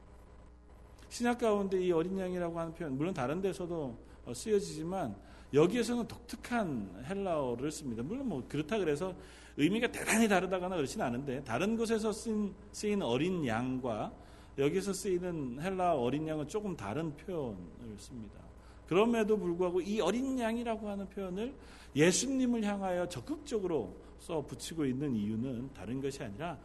신약 1.13 1.37
가운데 1.37 1.79
이 1.79 1.91
어린 1.91 2.17
양이라고 2.17 2.59
하는 2.59 2.73
표현, 2.73 2.97
물론 2.97 3.13
다른 3.13 3.39
데서도 3.39 3.95
어, 4.25 4.33
쓰여지지만 4.33 5.15
여기에서는 5.53 6.07
독특한 6.07 7.05
헬라어를 7.07 7.71
씁니다. 7.71 8.01
물론 8.01 8.27
뭐 8.29 8.43
그렇다 8.47 8.79
그래서 8.79 9.13
의미가 9.55 9.91
대단히 9.91 10.27
다르다거나 10.27 10.75
그렇진 10.75 10.99
않은데 11.01 11.43
다른 11.43 11.77
곳에서 11.77 12.11
쓰인, 12.11 12.55
쓰인 12.71 13.03
어린 13.03 13.45
양과 13.45 14.11
여기서 14.57 14.93
쓰이는 14.93 15.59
헬라 15.61 15.97
어린 15.97 16.27
양은 16.27 16.47
조금 16.47 16.75
다른 16.75 17.15
표현을 17.15 17.59
씁니다. 17.99 18.39
그럼에도 18.87 19.37
불구하고 19.37 19.81
이 19.81 20.01
어린 20.01 20.39
양이라고 20.39 20.89
하는 20.89 21.07
표현을 21.09 21.53
예수님을 21.95 22.63
향하여 22.63 23.07
적극적으로 23.07 23.95
써 24.17 24.41
붙이고 24.41 24.83
있는 24.83 25.15
이유는 25.15 25.73
다른 25.75 26.01
것이 26.01 26.23
아니라 26.23 26.57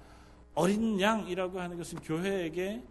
어린 0.55 0.99
양이라고 0.99 1.61
하는 1.61 1.77
것은 1.77 1.99
교회에게 1.99 2.83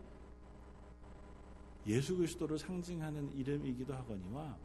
예수 1.88 2.18
그리스도를 2.18 2.58
상징하는 2.58 3.32
이름이기도 3.36 3.94
하거니와 3.94 4.58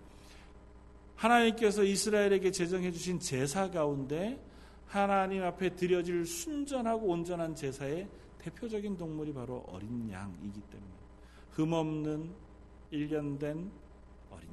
하나님께서 1.16 1.84
이스라엘에게 1.84 2.50
제정해 2.50 2.90
주신 2.90 3.20
제사 3.20 3.70
가운데 3.70 4.42
하나님 4.86 5.42
앞에 5.42 5.76
드려질 5.76 6.26
순전하고 6.26 7.06
온전한 7.06 7.54
제사의 7.54 8.08
대표적인 8.38 8.96
동물이 8.96 9.32
바로 9.32 9.64
어린 9.68 10.10
양이기 10.10 10.60
때문에 10.60 10.92
흠없는 11.52 12.34
일련된 12.90 13.70
어린 14.30 14.50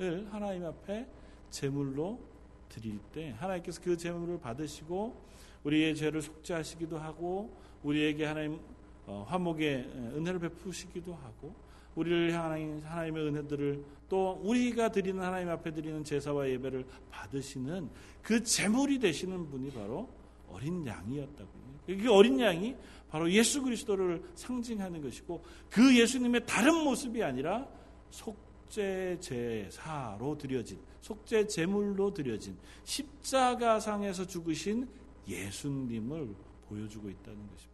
양을 0.00 0.32
하나님 0.32 0.66
앞에 0.66 1.08
제물로 1.50 2.20
드릴 2.68 2.98
때 3.12 3.30
하나님께서 3.38 3.80
그 3.80 3.96
제물을 3.96 4.38
받으시고 4.38 5.24
우리의 5.64 5.96
죄를 5.96 6.20
속죄하시기도 6.20 6.98
하고 6.98 7.56
우리에게 7.82 8.24
하나님 8.26 8.54
어, 8.54 8.73
화목의 9.06 9.90
은혜를 10.16 10.40
베푸시기도 10.40 11.14
하고 11.14 11.54
우리를 11.94 12.32
향한 12.32 12.82
하나님의 12.84 13.26
은혜들을 13.28 13.84
또 14.08 14.40
우리가 14.42 14.90
드리는 14.90 15.22
하나님 15.22 15.48
앞에 15.48 15.72
드리는 15.72 16.02
제사와 16.02 16.48
예배를 16.50 16.84
받으시는 17.10 17.88
그 18.22 18.42
제물이 18.42 18.98
되시는 18.98 19.48
분이 19.50 19.70
바로 19.70 20.08
어린 20.48 20.86
양이었다고요. 20.86 21.64
그 21.86 22.12
어린 22.12 22.40
양이 22.40 22.74
바로 23.10 23.30
예수 23.30 23.62
그리스도를 23.62 24.22
상징하는 24.34 25.02
것이고 25.02 25.42
그 25.70 25.96
예수님의 25.96 26.46
다른 26.46 26.74
모습이 26.82 27.22
아니라 27.22 27.66
속죄 28.10 29.18
제사로 29.20 30.36
드려진 30.36 30.78
속죄 31.00 31.46
제물로 31.46 32.12
드려진 32.12 32.56
십자가상에서 32.84 34.26
죽으신 34.26 34.88
예수님을 35.28 36.34
보여주고 36.68 37.10
있다는 37.10 37.48
것입니다. 37.50 37.73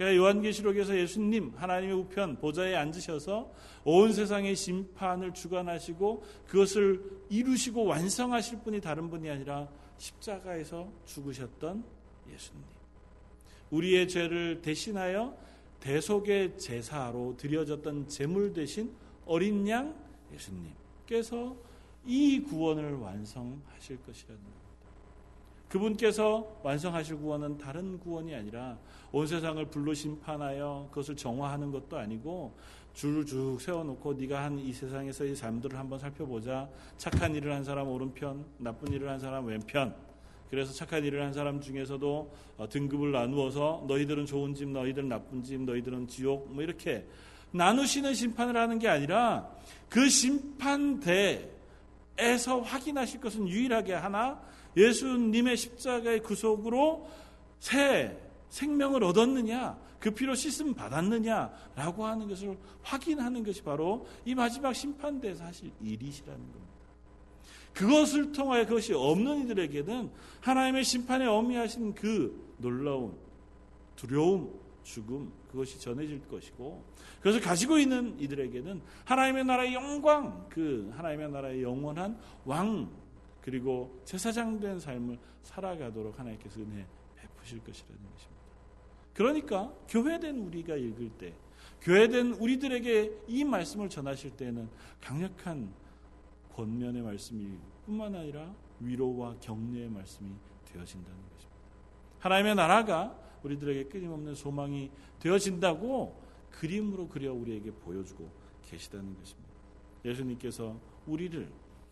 그러니까 0.00 0.16
요한계시록에서 0.16 0.96
예수님 0.96 1.52
하나님의 1.56 1.94
우편 1.94 2.38
보좌에 2.38 2.74
앉으셔서 2.74 3.52
온 3.84 4.14
세상의 4.14 4.56
심판을 4.56 5.34
주관하시고 5.34 6.24
그것을 6.46 7.04
이루시고 7.28 7.84
완성하실 7.84 8.60
분이 8.60 8.80
다른 8.80 9.10
분이 9.10 9.28
아니라 9.28 9.68
십자가에서 9.98 10.90
죽으셨던 11.04 11.84
예수님. 12.32 12.64
우리의 13.68 14.08
죄를 14.08 14.62
대신하여 14.62 15.36
대속의 15.80 16.56
제사로 16.56 17.36
드려졌던 17.36 18.08
제물 18.08 18.54
대신 18.54 18.94
어린 19.26 19.68
양 19.68 19.94
예수님께서 20.32 21.54
이 22.06 22.40
구원을 22.40 22.94
완성하실 22.94 23.98
것이라는. 24.06 24.59
그분께서 25.70 26.60
완성하실 26.62 27.16
구원은 27.18 27.56
다른 27.56 27.98
구원이 27.98 28.34
아니라 28.34 28.76
온 29.12 29.26
세상을 29.26 29.64
불로 29.66 29.94
심판하여 29.94 30.88
그것을 30.90 31.16
정화하는 31.16 31.70
것도 31.70 31.96
아니고 31.96 32.52
줄을 32.92 33.24
쭉 33.24 33.58
세워놓고 33.60 34.14
네가 34.14 34.42
한 34.42 34.58
이 34.58 34.72
세상에서의 34.72 35.36
삶들을 35.36 35.78
한번 35.78 35.98
살펴보자. 35.98 36.68
착한 36.98 37.34
일을 37.34 37.52
한 37.54 37.64
사람 37.64 37.88
오른편, 37.88 38.44
나쁜 38.58 38.92
일을 38.92 39.08
한 39.08 39.18
사람 39.18 39.46
왼편. 39.46 39.94
그래서 40.50 40.72
착한 40.72 41.04
일을 41.04 41.22
한 41.22 41.32
사람 41.32 41.60
중에서도 41.60 42.34
어, 42.58 42.68
등급을 42.68 43.12
나누어서 43.12 43.84
너희들은 43.86 44.26
좋은 44.26 44.54
집, 44.54 44.68
너희들은 44.68 45.08
나쁜 45.08 45.42
집, 45.44 45.60
너희들은 45.62 46.08
지옥 46.08 46.52
뭐 46.52 46.62
이렇게 46.64 47.06
나누시는 47.52 48.14
심판을 48.14 48.56
하는 48.56 48.80
게 48.80 48.88
아니라 48.88 49.48
그 49.88 50.08
심판대에서 50.08 51.48
확인하실 52.64 53.20
것은 53.20 53.48
유일하게 53.48 53.94
하나 53.94 54.40
예수님의 54.76 55.56
십자가의 55.56 56.22
구속으로 56.22 57.08
새 57.58 58.16
생명을 58.48 59.04
얻었느냐 59.04 59.78
그 60.00 60.10
피로 60.12 60.34
씻음 60.34 60.74
받았느냐라고 60.74 62.06
하는 62.06 62.26
것을 62.26 62.56
확인하는 62.82 63.44
것이 63.44 63.62
바로 63.62 64.06
이 64.24 64.34
마지막 64.34 64.72
심판대에서 64.72 65.44
하실 65.44 65.70
일이시라는 65.82 66.40
겁니다. 66.40 66.70
그것을 67.74 68.32
통하여 68.32 68.64
그것이 68.64 68.92
없는 68.94 69.44
이들에게는 69.44 70.10
하나님의 70.40 70.84
심판에 70.84 71.26
어미하신 71.26 71.94
그 71.94 72.54
놀라운 72.56 73.14
두려움, 73.94 74.58
죽음 74.82 75.30
그것이 75.50 75.78
전해질 75.78 76.26
것이고 76.28 76.82
그것을 77.18 77.40
가지고 77.40 77.78
있는 77.78 78.18
이들에게는 78.18 78.80
하나님의 79.04 79.44
나라의 79.44 79.74
영광, 79.74 80.46
그 80.48 80.90
하나님의 80.96 81.30
나라의 81.30 81.62
영원한 81.62 82.18
왕 82.44 82.90
그리고 83.40 84.00
제사장 84.04 84.60
된 84.60 84.78
삶을 84.78 85.18
살아가도록 85.42 86.18
하나님께서 86.18 86.60
은혜 86.60 86.86
베푸실 87.16 87.62
것이라는 87.64 87.96
것입니다. 87.96 88.40
그러니까 89.14 89.72
교회된 89.88 90.38
우리가 90.38 90.76
읽을 90.76 91.10
때 91.10 91.34
교회된 91.82 92.34
우리들에게 92.34 93.22
이 93.28 93.44
말씀을 93.44 93.88
전하실 93.88 94.36
때는 94.36 94.68
강력한 95.00 95.72
권면의 96.54 97.02
말씀이 97.02 97.56
뿐만 97.86 98.14
아니라 98.14 98.54
위로와 98.80 99.36
격려의 99.40 99.88
말씀이 99.88 100.30
되어진다는 100.66 101.18
것입니다. 101.18 101.60
하나님의 102.18 102.54
나라가 102.54 103.18
우리들에게 103.42 103.84
끊임없는 103.84 104.34
소망이 104.34 104.90
되어진다고 105.18 106.20
그림으로 106.50 107.08
그려 107.08 107.32
우리에게 107.32 107.70
보여주고 107.70 108.30
계시다는 108.68 109.16
것입니다. 109.16 109.50
예수님께서 110.04 110.78
우리를 111.06 111.50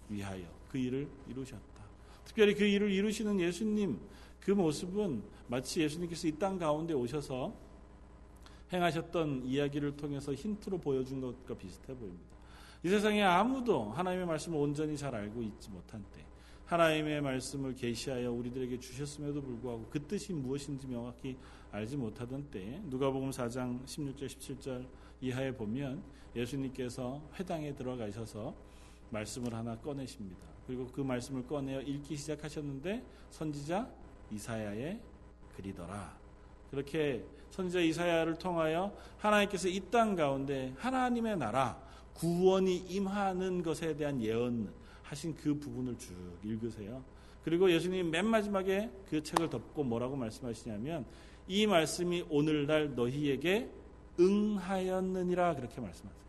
위하여 0.08 0.44
그 0.70 0.78
일을 0.78 1.08
이루셨다. 1.28 1.84
특별히 2.24 2.54
그 2.54 2.64
일을 2.64 2.90
이루시는 2.90 3.40
예수님 3.40 3.98
그 4.40 4.50
모습은 4.52 5.22
마치 5.48 5.80
예수님께서 5.80 6.28
이 6.28 6.38
땅 6.38 6.58
가운데 6.58 6.94
오셔서 6.94 7.54
행하셨던 8.72 9.44
이야기를 9.46 9.96
통해서 9.96 10.34
힌트로 10.34 10.78
보여준 10.78 11.20
것과 11.20 11.54
비슷해 11.56 11.94
보입니다. 11.94 12.36
이 12.84 12.88
세상에 12.88 13.22
아무도 13.22 13.84
하나님의 13.90 14.26
말씀을 14.26 14.58
온전히 14.58 14.96
잘 14.96 15.14
알고 15.14 15.42
있지 15.42 15.70
못한 15.70 16.04
때 16.12 16.24
하나님의 16.66 17.22
말씀을 17.22 17.74
계시하여 17.74 18.30
우리들에게 18.30 18.78
주셨음에도 18.78 19.40
불구하고 19.40 19.86
그 19.90 20.00
뜻이 20.06 20.34
무엇인지 20.34 20.86
명확히 20.86 21.36
알지 21.72 21.96
못하던 21.96 22.44
때 22.50 22.80
누가복음 22.84 23.30
4장 23.30 23.84
16절 23.84 24.26
17절 24.26 24.86
이하에 25.22 25.50
보면 25.56 26.02
예수님께서 26.36 27.22
회당에 27.38 27.74
들어가셔서 27.74 28.54
말씀을 29.10 29.54
하나 29.54 29.76
꺼내십니다. 29.76 30.46
그리고 30.66 30.86
그 30.88 31.00
말씀을 31.00 31.46
꺼내어 31.46 31.80
읽기 31.80 32.16
시작하셨는데 32.16 33.02
선지자 33.30 33.88
이사야의 34.30 35.00
글이더라. 35.56 36.16
그렇게 36.70 37.24
선지자 37.50 37.80
이사야를 37.80 38.36
통하여 38.36 38.94
하나님께서 39.18 39.68
이 39.68 39.80
땅 39.90 40.14
가운데 40.14 40.74
하나님의 40.76 41.38
나라 41.38 41.80
구원이 42.14 42.76
임하는 42.88 43.62
것에 43.62 43.96
대한 43.96 44.20
예언하신 44.20 45.34
그 45.36 45.58
부분을 45.58 45.96
쭉 45.96 46.12
읽으세요. 46.44 47.02
그리고 47.44 47.70
예수님 47.70 48.10
맨 48.10 48.26
마지막에 48.26 48.90
그 49.08 49.22
책을 49.22 49.48
덮고 49.48 49.84
뭐라고 49.84 50.16
말씀하시냐면 50.16 51.06
이 51.46 51.66
말씀이 51.66 52.26
오늘날 52.28 52.94
너희에게 52.94 53.70
응하였느니라 54.20 55.54
그렇게 55.54 55.80
말씀하세요. 55.80 56.27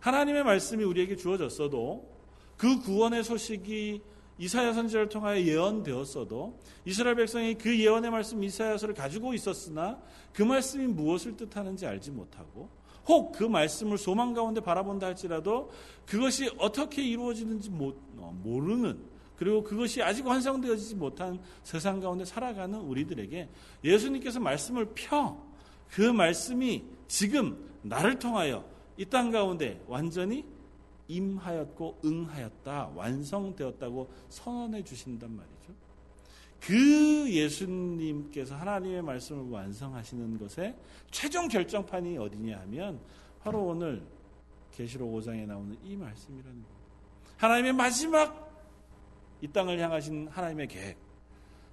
하나님의 0.00 0.44
말씀이 0.44 0.84
우리에게 0.84 1.16
주어졌어도 1.16 2.08
그 2.56 2.80
구원의 2.80 3.24
소식이 3.24 4.02
이사야 4.38 4.72
선지자를 4.72 5.08
통하여 5.08 5.40
예언되었어도 5.40 6.58
이스라엘 6.84 7.16
백성이 7.16 7.54
그 7.54 7.76
예언의 7.78 8.10
말씀 8.10 8.42
이사야서를 8.42 8.94
가지고 8.94 9.34
있었으나 9.34 10.00
그 10.32 10.42
말씀이 10.42 10.86
무엇을 10.86 11.36
뜻하는지 11.36 11.86
알지 11.86 12.12
못하고 12.12 12.70
혹 13.08 13.32
그 13.32 13.44
말씀을 13.44 13.98
소망 13.98 14.34
가운데 14.34 14.60
바라본다 14.60 15.06
할지라도 15.06 15.70
그것이 16.06 16.50
어떻게 16.58 17.02
이루어지는지 17.02 17.70
어, 18.18 18.36
모르는 18.42 18.98
그리고 19.36 19.62
그것이 19.62 20.02
아직 20.02 20.26
완성되어지지 20.26 20.96
못한 20.96 21.40
세상 21.62 22.00
가운데 22.00 22.24
살아가는 22.24 22.78
우리들에게 22.78 23.48
예수님께서 23.82 24.40
말씀을 24.40 24.86
펴 24.94 25.48
그 25.90 26.02
말씀이 26.02 26.84
지금 27.06 27.56
나를 27.82 28.18
통하여 28.18 28.64
이 28.98 29.04
땅 29.06 29.30
가운데 29.30 29.82
완전히 29.86 30.44
임하였고 31.06 32.00
응하였다 32.04 32.92
완성되었다고 32.94 34.10
선언해 34.28 34.82
주신단 34.84 35.34
말이죠. 35.34 35.72
그 36.60 37.32
예수님께서 37.32 38.56
하나님의 38.56 39.02
말씀을 39.02 39.50
완성하시는 39.50 40.38
것에 40.38 40.76
최종 41.10 41.48
결정판이 41.48 42.18
어디냐 42.18 42.58
하면 42.60 43.00
바로 43.40 43.64
오늘 43.64 44.02
계시록 44.72 45.10
5장에 45.14 45.46
나오는 45.46 45.76
이 45.84 45.96
말씀이라는 45.96 46.44
겁니다. 46.52 46.70
하나님의 47.36 47.72
마지막 47.72 48.48
이 49.40 49.46
땅을 49.48 49.78
향하신 49.78 50.28
하나님의 50.28 50.66
계획, 50.66 50.98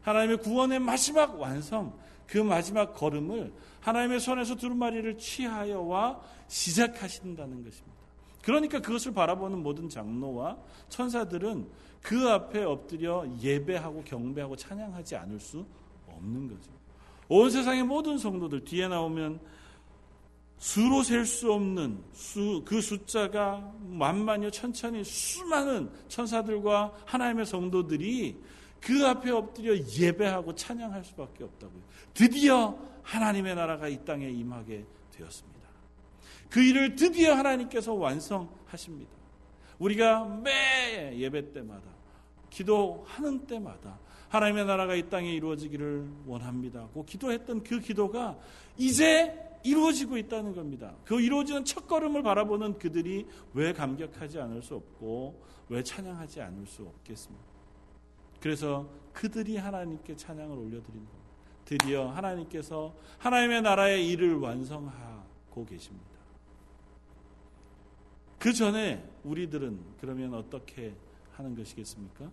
하나님의 0.01 0.37
구원의 0.37 0.79
마지막 0.79 1.39
완성, 1.39 1.97
그 2.27 2.37
마지막 2.37 2.93
걸음을 2.93 3.53
하나님의 3.81 4.19
손에서 4.19 4.55
두루마리를 4.55 5.17
취하여와 5.17 6.19
시작하신다는 6.47 7.63
것입니다. 7.63 7.95
그러니까 8.41 8.79
그것을 8.79 9.13
바라보는 9.13 9.63
모든 9.63 9.89
장로와 9.89 10.57
천사들은 10.89 11.67
그 12.01 12.29
앞에 12.29 12.63
엎드려 12.63 13.25
예배하고 13.41 14.03
경배하고 14.03 14.55
찬양하지 14.55 15.15
않을 15.15 15.39
수 15.39 15.65
없는 16.07 16.47
거죠. 16.47 16.71
온 17.27 17.49
세상의 17.49 17.83
모든 17.83 18.17
성도들 18.19 18.63
뒤에 18.63 18.87
나오면 18.87 19.39
수로 20.57 21.03
셀 21.03 21.25
수 21.25 21.51
없는 21.51 22.03
수, 22.13 22.63
그 22.65 22.81
숫자가 22.81 23.73
만만여 23.87 24.51
천천히 24.51 25.03
수많은 25.03 25.89
천사들과 26.07 26.93
하나님의 27.05 27.45
성도들이 27.45 28.37
그 28.81 29.05
앞에 29.05 29.31
엎드려 29.31 29.75
예배하고 29.77 30.55
찬양할 30.55 31.03
수밖에 31.03 31.43
없다고요. 31.43 31.81
드디어 32.13 32.77
하나님의 33.03 33.55
나라가 33.55 33.87
이 33.87 34.03
땅에 34.05 34.29
임하게 34.29 34.85
되었습니다. 35.11 35.55
그 36.49 36.61
일을 36.61 36.95
드디어 36.95 37.33
하나님께서 37.35 37.93
완성하십니다. 37.93 39.11
우리가 39.79 40.25
매 40.25 41.17
예배 41.17 41.51
때마다 41.51 41.83
기도하는 42.49 43.45
때마다 43.45 43.99
하나님의 44.29 44.65
나라가 44.65 44.95
이 44.95 45.09
땅에 45.09 45.31
이루어지기를 45.33 46.07
원합니다. 46.25 46.87
고 46.93 47.05
기도했던 47.05 47.63
그 47.63 47.79
기도가 47.79 48.37
이제 48.77 49.33
이루어지고 49.63 50.17
있다는 50.17 50.53
겁니다. 50.53 50.93
그 51.05 51.19
이루어지는 51.19 51.65
첫 51.65 51.87
걸음을 51.87 52.21
바라보는 52.21 52.77
그들이 52.77 53.25
왜 53.53 53.73
감격하지 53.73 54.39
않을 54.39 54.61
수 54.61 54.75
없고 54.75 55.43
왜 55.69 55.81
찬양하지 55.81 56.41
않을 56.41 56.67
수 56.67 56.83
없겠습니까? 56.83 57.54
그래서 58.45 58.87
그들이 59.11 59.57
하나님께 59.57 60.15
찬양을 60.15 60.55
올려드리는 60.55 61.03
겁니다. 61.03 61.31
드디어 61.65 62.11
하나님께서 62.11 62.93
하나님의 63.17 63.63
나라의 63.63 64.07
일을 64.07 64.35
완성하고 64.35 65.65
계십니다. 65.65 66.05
그 68.37 68.53
전에 68.53 69.03
우리들은 69.23 69.79
그러면 69.99 70.35
어떻게 70.35 70.93
하는 71.31 71.55
것이겠습니까? 71.55 72.29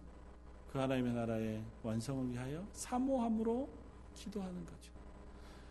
그 0.71 0.79
하나님의 0.79 1.15
나라의 1.15 1.65
완성을 1.83 2.31
위하여 2.31 2.63
사모함으로 2.75 3.71
기도하는 4.15 4.67
거죠. 4.67 4.93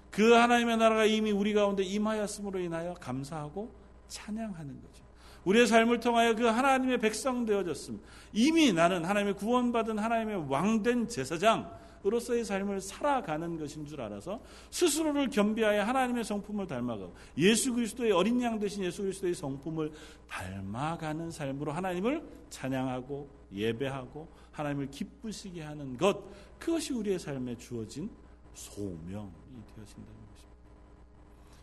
그 0.10 0.34
하나님의 0.34 0.77
나라가 0.77 1.06
이미 1.06 1.30
우리 1.30 1.54
가운데 1.54 1.84
임하였음으로 1.84 2.60
인하여 2.60 2.95
감사하고 2.95 3.71
찬양하는 4.08 4.82
거죠. 4.82 5.04
우리의 5.45 5.67
삶을 5.67 5.99
통하여 5.99 6.36
그 6.36 6.45
하나님의 6.45 6.99
백성 6.99 7.45
되어졌음. 7.45 7.99
이미 8.34 8.71
나는 8.73 9.06
하나님의 9.06 9.36
구원받은 9.36 9.97
하나님의 9.97 10.49
왕된 10.49 11.08
제사장, 11.08 11.71
으로서의 12.06 12.43
삶을 12.43 12.82
살아가는 12.82 13.58
것인 13.58 13.86
줄 13.86 14.01
알아서 14.01 14.41
스스로를 14.71 15.30
겸비하여 15.30 15.84
하나님의 15.84 16.23
성품을 16.23 16.67
닮아가고 16.67 17.13
예수 17.38 17.73
그리스도의 17.73 18.12
어린 18.12 18.41
양 18.41 18.60
되신 18.60 18.84
예수 18.84 19.04
그리스도의 19.04 19.36
성품을 19.36 19.91
닮아가는 20.27 21.30
삶으로 21.30 21.71
하나님을 21.71 22.23
찬양하고 22.49 23.30
예배하고 23.54 24.27
하나님을 24.51 24.89
기쁘시게 24.89 25.62
하는 25.62 25.97
것 25.97 26.23
그것이 26.58 26.93
우리의 26.93 27.19
삶에 27.19 27.56
주어진 27.58 28.10
소명이 28.54 29.32
되어진다는 29.75 30.21
것입니다. 30.32 30.62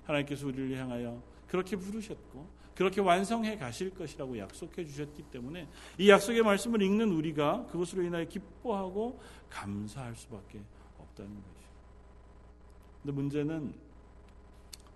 하나님께서 0.05 0.47
우리를 0.47 0.77
향하여 0.79 1.21
그렇게 1.49 1.77
부르셨고 1.77 2.58
그렇게 2.79 3.01
완성해 3.01 3.59
가실 3.59 3.93
것이라고 3.93 4.39
약속해 4.39 4.85
주셨기 4.85 5.25
때문에 5.33 5.67
이 5.99 6.09
약속의 6.09 6.45
말씀을 6.45 6.81
읽는 6.81 7.11
우리가 7.11 7.67
그것으로 7.73 8.05
인하여 8.05 8.25
기뻐하고 8.25 9.21
감사할 9.51 10.15
수밖에 10.15 10.61
없다는 10.97 11.35
것이죠. 11.35 11.69
근데 13.03 13.13
문제는 13.13 13.75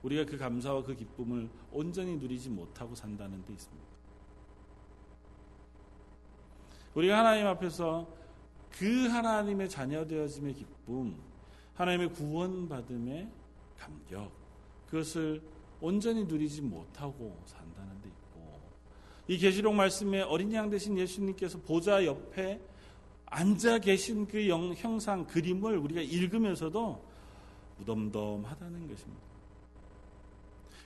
우리가 0.04 0.24
그 0.30 0.38
감사와 0.38 0.84
그 0.84 0.94
기쁨을 0.94 1.50
온전히 1.72 2.18
누리지 2.18 2.50
못하고 2.50 2.94
산다는 2.94 3.44
데 3.44 3.52
있습니다. 3.52 3.84
우리가 6.94 7.18
하나님 7.18 7.48
앞에서 7.48 8.06
그 8.70 9.08
하나님의 9.08 9.68
자녀 9.68 10.06
되어짐의 10.06 10.54
기쁨, 10.54 11.16
하나님의 11.74 12.12
구원받음의 12.12 13.28
감격, 13.76 14.30
그것을 14.86 15.42
온전히 15.82 16.24
누리지 16.24 16.62
못하고 16.62 17.42
산다는 17.44 18.00
데 18.00 18.08
있고 18.08 18.60
이 19.28 19.36
계시록 19.36 19.74
말씀에 19.74 20.22
어린 20.22 20.52
양 20.52 20.70
대신 20.70 20.96
예수님께서 20.96 21.58
보좌 21.58 22.04
옆에 22.04 22.60
앉아 23.26 23.78
계신 23.78 24.26
그 24.26 24.48
영, 24.48 24.72
형상 24.74 25.26
그림을 25.26 25.76
우리가 25.78 26.00
읽으면서도 26.00 27.02
무덤덤하다는 27.78 28.88
것입니다. 28.88 29.22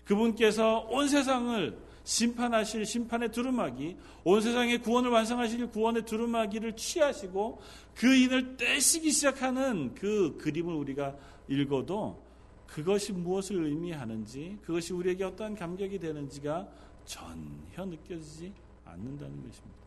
그분께서 0.05 0.87
온 0.89 1.09
세상을 1.09 1.77
심판하실 2.05 2.87
심판의 2.87 3.33
두루마기, 3.33 3.97
온 4.23 4.41
세상의 4.41 4.79
구원을 4.79 5.11
완성하실 5.11 5.67
구원의 5.71 6.05
두루마기를 6.05 6.77
취하시고 6.77 7.61
그 7.97 8.15
인을 8.15 8.57
떼시기 8.57 9.11
시작하는 9.11 9.93
그 9.95 10.37
그림을 10.39 10.73
우리가 10.73 11.17
읽어도 11.49 12.25
그것이 12.67 13.13
무엇을 13.13 13.65
의미하는지, 13.65 14.59
그것이 14.63 14.93
우리에게 14.93 15.25
어떠한 15.25 15.55
감격이 15.55 15.99
되는지가 15.99 16.69
전혀 17.05 17.85
느껴지지 17.85 18.53
않는다는 18.85 19.37
것입니다. 19.47 19.87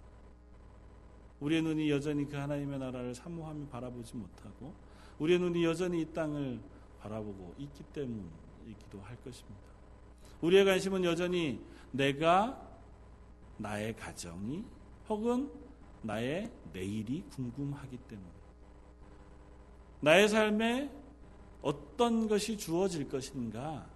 우리의 1.39 1.61
눈이 1.61 1.89
여전히 1.89 2.27
그 2.27 2.35
하나님의 2.35 2.79
나라를 2.79 3.13
사모하며 3.15 3.67
바라보지 3.67 4.15
못하고, 4.15 4.73
우리의 5.19 5.39
눈이 5.39 5.63
여전히 5.63 6.01
이 6.01 6.05
땅을 6.13 6.59
바라보고 6.99 7.55
있기 7.57 7.83
때문이기도 7.93 9.01
할 9.01 9.15
것입니다. 9.23 9.69
우리의 10.41 10.65
관심은 10.65 11.03
여전히 11.03 11.61
내가 11.91 12.65
나의 13.57 13.95
가정이 13.95 14.63
혹은 15.09 15.49
나의 16.01 16.49
내일이 16.71 17.23
궁금하기 17.35 17.97
때문에 17.97 18.29
나의 20.01 20.29
삶에 20.29 20.89
어떤 21.61 22.27
것이 22.27 22.57
주어질 22.57 23.09
것인가, 23.09 23.87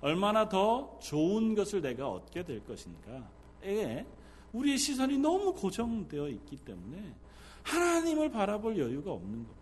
얼마나 0.00 0.48
더 0.48 0.98
좋은 1.00 1.54
것을 1.54 1.82
내가 1.82 2.08
얻게 2.08 2.44
될 2.44 2.64
것인가에 2.64 4.06
우리의 4.52 4.78
시선이 4.78 5.18
너무 5.18 5.52
고정되어 5.54 6.28
있기 6.28 6.56
때문에 6.58 7.14
하나님을 7.62 8.30
바라볼 8.30 8.78
여유가 8.78 9.12
없는 9.12 9.46
것. 9.46 9.54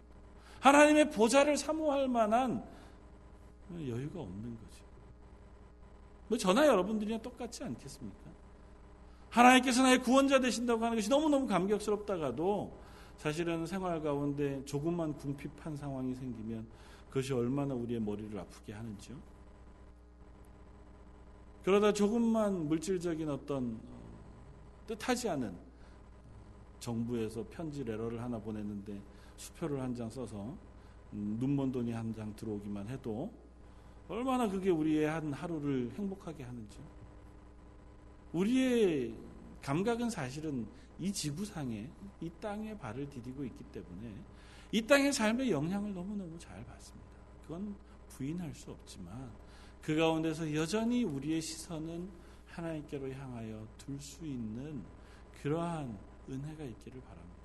하나님의 0.60 1.10
보좌를 1.10 1.56
사모할 1.56 2.08
만한 2.08 2.64
여유가 3.72 4.20
없는 4.20 4.56
거죠. 4.56 4.84
뭐 6.28 6.38
저나 6.38 6.66
여러분들이랑 6.66 7.22
똑같지 7.22 7.64
않겠습니까? 7.64 8.30
하나님께서 9.30 9.82
나의 9.82 10.02
구원자 10.02 10.40
되신다고 10.40 10.84
하는 10.84 10.96
것이 10.96 11.08
너무너무 11.08 11.46
감격스럽다가도 11.46 12.72
사실은 13.16 13.66
생활 13.66 14.00
가운데 14.00 14.64
조금만 14.64 15.14
궁핍한 15.14 15.76
상황이 15.76 16.14
생기면 16.14 16.66
그것이 17.08 17.32
얼마나 17.32 17.74
우리의 17.74 18.00
머리를 18.00 18.38
아프게 18.38 18.72
하는지요. 18.72 19.16
그러다 21.64 21.92
조금만 21.92 22.66
물질적인 22.68 23.28
어떤 23.28 23.74
어, 23.88 24.86
뜻하지 24.86 25.28
않은 25.30 25.54
정부에서 26.80 27.44
편지 27.50 27.82
레러를 27.84 28.22
하나 28.22 28.38
보냈는데 28.38 29.00
수표를 29.36 29.80
한 29.80 29.94
장 29.94 30.08
써서 30.10 30.56
음, 31.12 31.36
눈먼 31.40 31.72
돈이 31.72 31.92
한 31.92 32.12
장 32.12 32.34
들어오기만 32.36 32.88
해도 32.88 33.32
얼마나 34.08 34.48
그게 34.48 34.70
우리의 34.70 35.06
한 35.06 35.32
하루를 35.32 35.90
행복하게 35.96 36.42
하는지. 36.44 36.78
우리의 38.32 39.14
감각은 39.62 40.08
사실은 40.10 40.66
이 40.98 41.12
지구상에 41.12 41.88
이 42.20 42.30
땅에 42.40 42.76
발을 42.76 43.08
디디고 43.08 43.44
있기 43.44 43.64
때문에 43.64 44.14
이 44.72 44.82
땅의 44.82 45.12
삶의 45.12 45.50
영향을 45.50 45.94
너무너무 45.94 46.38
잘 46.38 46.64
받습니다. 46.64 47.08
그건 47.42 47.74
부인할 48.08 48.54
수 48.54 48.70
없지만 48.70 49.30
그 49.80 49.96
가운데서 49.96 50.54
여전히 50.54 51.04
우리의 51.04 51.40
시선은 51.40 52.08
하나님께로 52.46 53.10
향하여 53.12 53.66
둘 53.78 53.98
수 54.00 54.24
있는 54.24 54.82
그러한 55.40 55.96
은혜가 56.28 56.64
있기를 56.64 57.00
바랍니다. 57.00 57.38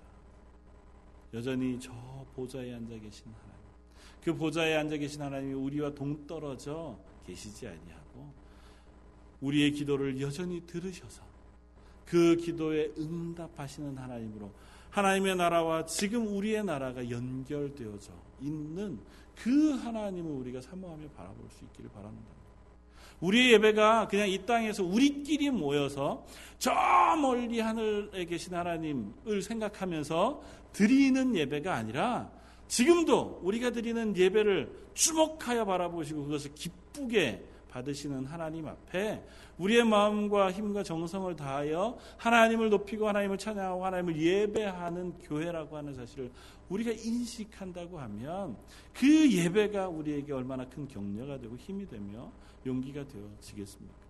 여전히 1.33 1.79
저 1.79 1.93
보좌에 2.35 2.73
앉아 2.73 2.89
계신 2.97 3.25
하나님, 3.27 3.63
그 4.23 4.35
보좌에 4.35 4.75
앉아 4.75 4.97
계신 4.97 5.21
하나님이 5.21 5.53
우리와 5.53 5.93
동떨어져 5.93 6.97
계시지 7.25 7.67
아니하고 7.67 8.33
우리의 9.41 9.71
기도를 9.71 10.19
여전히 10.21 10.65
들으셔서 10.65 11.23
그 12.05 12.35
기도에 12.35 12.91
응답하시는 12.97 13.97
하나님으로 13.97 14.51
하나님의 14.93 15.35
나라와 15.35 15.85
지금 15.85 16.27
우리의 16.27 16.63
나라가 16.63 17.09
연결되어져 17.09 18.11
있는 18.39 18.99
그 19.35 19.71
하나님을 19.71 20.31
우리가 20.31 20.61
사모하며 20.61 21.07
바라볼 21.17 21.49
수 21.49 21.65
있기를 21.65 21.89
바랍니다. 21.89 22.27
우리의 23.19 23.53
예배가 23.53 24.07
그냥 24.07 24.29
이 24.29 24.45
땅에서 24.45 24.83
우리끼리 24.83 25.49
모여서 25.49 26.25
저 26.59 26.71
멀리 27.19 27.59
하늘에 27.59 28.25
계신 28.25 28.53
하나님을 28.53 29.41
생각하면서 29.41 30.41
드리는 30.73 31.35
예배가 31.35 31.73
아니라 31.73 32.29
지금도 32.67 33.41
우리가 33.43 33.71
드리는 33.71 34.15
예배를 34.15 34.71
주목하여 34.93 35.65
바라보시고 35.65 36.25
그것을 36.25 36.53
기쁘게 36.53 37.43
받으시는 37.73 38.25
하나님 38.25 38.67
앞에 38.67 39.23
우리의 39.57 39.83
마음과 39.83 40.51
힘과 40.51 40.83
정성을 40.83 41.35
다하여 41.35 41.97
하나님을 42.17 42.69
높이고 42.69 43.07
하나님을 43.07 43.37
찬양하고 43.37 43.83
하나님을 43.83 44.15
예배하는 44.21 45.17
교회라고 45.19 45.77
하는 45.77 45.93
사실을 45.95 46.31
우리가 46.69 46.91
인식한다고 46.91 47.99
하면 47.99 48.57
그 48.93 49.31
예배가 49.31 49.89
우리에게 49.89 50.33
얼마나 50.33 50.67
큰 50.69 50.87
격려가 50.87 51.39
되고 51.39 51.57
힘이 51.57 51.87
되며 51.87 52.31
용기가 52.65 53.05
되어지겠습니까? 53.07 54.03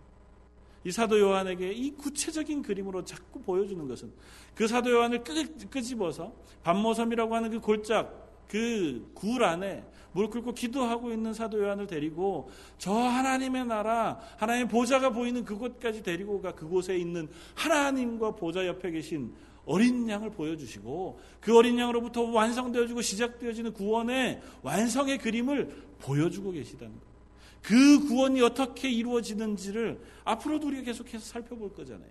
이 0.86 0.92
사도 0.92 1.18
요한에게 1.18 1.72
이 1.72 1.92
구체적인 1.92 2.60
그림으로 2.60 3.02
자꾸 3.04 3.40
보여주는 3.40 3.88
것은 3.88 4.12
그 4.54 4.68
사도 4.68 4.90
요한을 4.90 5.24
끄집어서 5.70 6.34
반모섬이라고 6.62 7.34
하는 7.34 7.50
그 7.50 7.60
골짝 7.60 8.24
그 8.48 9.10
굴 9.14 9.42
안에 9.44 9.84
물 10.12 10.30
끓고 10.30 10.54
기도하고 10.54 11.10
있는 11.12 11.34
사도 11.34 11.60
요한을 11.60 11.86
데리고 11.88 12.50
저 12.78 12.92
하나님의 12.92 13.66
나라 13.66 14.20
하나님의 14.36 14.68
보좌가 14.68 15.10
보이는 15.10 15.44
그곳까지 15.44 16.02
데리고 16.04 16.40
가 16.40 16.52
그곳에 16.54 16.96
있는 16.96 17.28
하나님과 17.56 18.36
보좌 18.36 18.64
옆에 18.66 18.92
계신 18.92 19.32
어린 19.66 20.08
양을 20.08 20.30
보여주시고 20.30 21.18
그 21.40 21.56
어린 21.56 21.78
양으로부터 21.78 22.22
완성되어지고 22.22 23.02
시작되어지는 23.02 23.72
구원의 23.72 24.40
완성의 24.62 25.18
그림을 25.18 25.74
보여주고 26.00 26.52
계시다는 26.52 26.92
것. 26.92 27.00
그 27.62 28.06
구원이 28.06 28.42
어떻게 28.42 28.90
이루어지는지를 28.90 29.98
앞으로도 30.24 30.66
우리가 30.68 30.82
계속해서 30.82 31.24
살펴볼 31.24 31.72
거잖아요. 31.74 32.10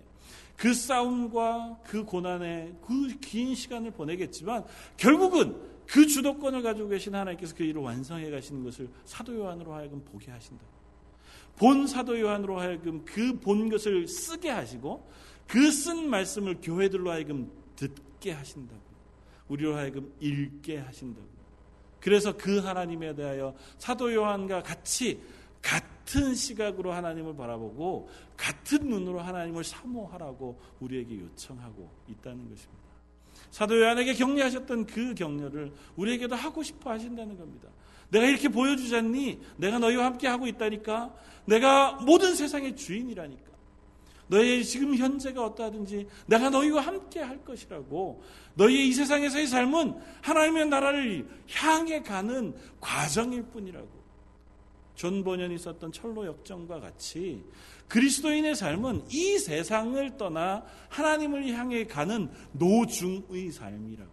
그 0.57 0.73
싸움과 0.73 1.79
그 1.85 2.03
고난의 2.03 2.73
그 2.85 3.19
긴 3.21 3.53
시간을 3.55 3.91
보내겠지만 3.91 4.65
결국은 4.97 5.55
그 5.87 6.07
주도권을 6.07 6.61
가지고 6.61 6.89
계신 6.89 7.13
하나님께서 7.13 7.55
그 7.55 7.63
일을 7.63 7.81
완성해 7.81 8.29
가시는 8.29 8.63
것을 8.63 8.89
사도 9.05 9.35
요한으로 9.35 9.73
하여금 9.73 10.03
보게 10.05 10.31
하신다. 10.31 10.63
본 11.57 11.85
사도 11.87 12.19
요한으로 12.19 12.59
하여금 12.59 13.05
그 13.05 13.39
본 13.39 13.69
것을 13.69 14.07
쓰게 14.07 14.49
하시고 14.49 15.07
그 15.47 15.69
쓴 15.71 16.09
말씀을 16.09 16.59
교회들로 16.61 17.11
하여금 17.11 17.51
듣게 17.75 18.31
하신다고. 18.31 18.81
우리로 19.49 19.75
하여금 19.75 20.11
읽게 20.19 20.79
하신다고. 20.79 21.27
그래서 21.99 22.35
그 22.35 22.59
하나님에 22.59 23.13
대하여 23.15 23.55
사도 23.77 24.13
요한과 24.13 24.63
같이 24.63 25.21
같은 25.61 26.35
시각으로 26.35 26.91
하나님을 26.91 27.35
바라보고 27.35 28.09
같은 28.35 28.87
눈으로 28.89 29.21
하나님을 29.21 29.63
사모하라고 29.63 30.59
우리에게 30.79 31.19
요청하고 31.19 31.89
있다는 32.09 32.49
것입니다. 32.49 32.82
사도 33.53 33.79
요한에게 33.79 34.15
격려하셨던 34.15 34.87
그 34.87 35.13
격려를 35.13 35.71
우리에게도 35.95 36.35
하고 36.35 36.63
싶어 36.63 36.89
하신다는 36.89 37.37
겁니다. 37.37 37.69
내가 38.09 38.25
이렇게 38.25 38.49
보여주잖니? 38.49 39.39
내가 39.57 39.77
너희와 39.77 40.05
함께 40.05 40.27
하고 40.27 40.47
있다니까? 40.47 41.13
내가 41.45 41.91
모든 42.01 42.33
세상의 42.33 42.75
주인이라니까? 42.75 43.51
너희의 44.25 44.65
지금 44.65 44.95
현재가 44.95 45.45
어떠하든지 45.45 46.07
내가 46.25 46.49
너희와 46.49 46.81
함께 46.81 47.19
할 47.19 47.45
것이라고 47.45 48.23
너희의 48.55 48.87
이 48.87 48.93
세상에서의 48.93 49.45
삶은 49.45 49.99
하나님의 50.23 50.69
나라를 50.69 51.27
향해 51.51 52.01
가는 52.01 52.55
과정일 52.81 53.43
뿐이라고 53.43 53.87
존 54.95 55.23
번연이 55.23 55.59
썼던 55.59 55.91
천로역정과 55.91 56.79
같이 56.79 57.43
그리스도인의 57.93 58.55
삶은 58.55 59.03
이 59.11 59.37
세상을 59.37 60.17
떠나 60.17 60.65
하나님을 60.89 61.47
향해 61.49 61.85
가는 61.85 62.27
노중의 62.53 63.51
삶이라고. 63.51 64.11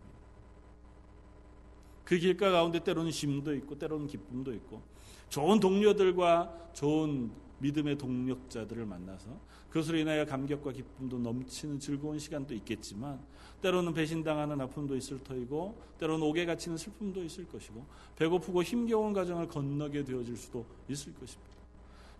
그 2.04 2.18
길가 2.18 2.50
가운데 2.50 2.84
때로는 2.84 3.10
쉼도 3.10 3.54
있고 3.54 3.78
때로는 3.78 4.06
기쁨도 4.06 4.52
있고 4.52 4.82
좋은 5.30 5.60
동료들과 5.60 6.72
좋은 6.74 7.30
믿음의 7.60 7.96
동역자들을 7.96 8.84
만나서 8.84 9.30
그것으로 9.70 9.96
인하여 9.96 10.26
감격과 10.26 10.72
기쁨도 10.72 11.18
넘치는 11.18 11.78
즐거운 11.78 12.18
시간도 12.18 12.52
있겠지만 12.56 13.18
때로는 13.62 13.94
배신당하는 13.94 14.60
아픔도 14.60 14.94
있을 14.94 15.20
터이고 15.20 15.80
때로는 15.98 16.26
옥에 16.26 16.44
갇히는 16.44 16.76
슬픔도 16.76 17.24
있을 17.24 17.48
것이고 17.48 17.86
배고프고 18.16 18.62
힘겨운 18.62 19.14
가정을 19.14 19.48
건너게 19.48 20.04
되어질 20.04 20.36
수도 20.36 20.66
있을 20.86 21.14
것입니다. 21.14 21.49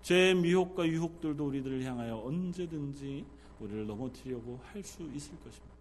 죄의 0.03 0.35
미혹과 0.37 0.87
유혹들도 0.87 1.47
우리들을 1.47 1.85
향하여 1.85 2.19
언제든지 2.19 3.25
우리를 3.61 3.87
넘어뜨리려고 3.87 4.61
할 4.73 4.83
수 4.83 5.03
있을 5.03 5.31
것입니다. 5.41 5.75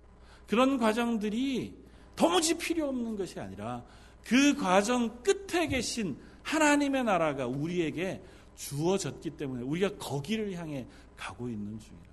그런 0.47 0.77
과정들이 0.77 1.73
도무지 2.15 2.57
필요 2.57 2.89
없는 2.89 3.15
것이 3.15 3.39
아니라 3.39 3.83
그 4.25 4.55
과정 4.55 5.21
끝에 5.23 5.67
계신 5.67 6.17
하나님의 6.43 7.03
나라가 7.03 7.47
우리에게 7.47 8.21
주어졌기 8.55 9.31
때문에 9.31 9.63
우리가 9.63 9.95
거기를 9.97 10.53
향해 10.53 10.85
가고 11.15 11.47
있는 11.47 11.79
중이라. 11.79 12.09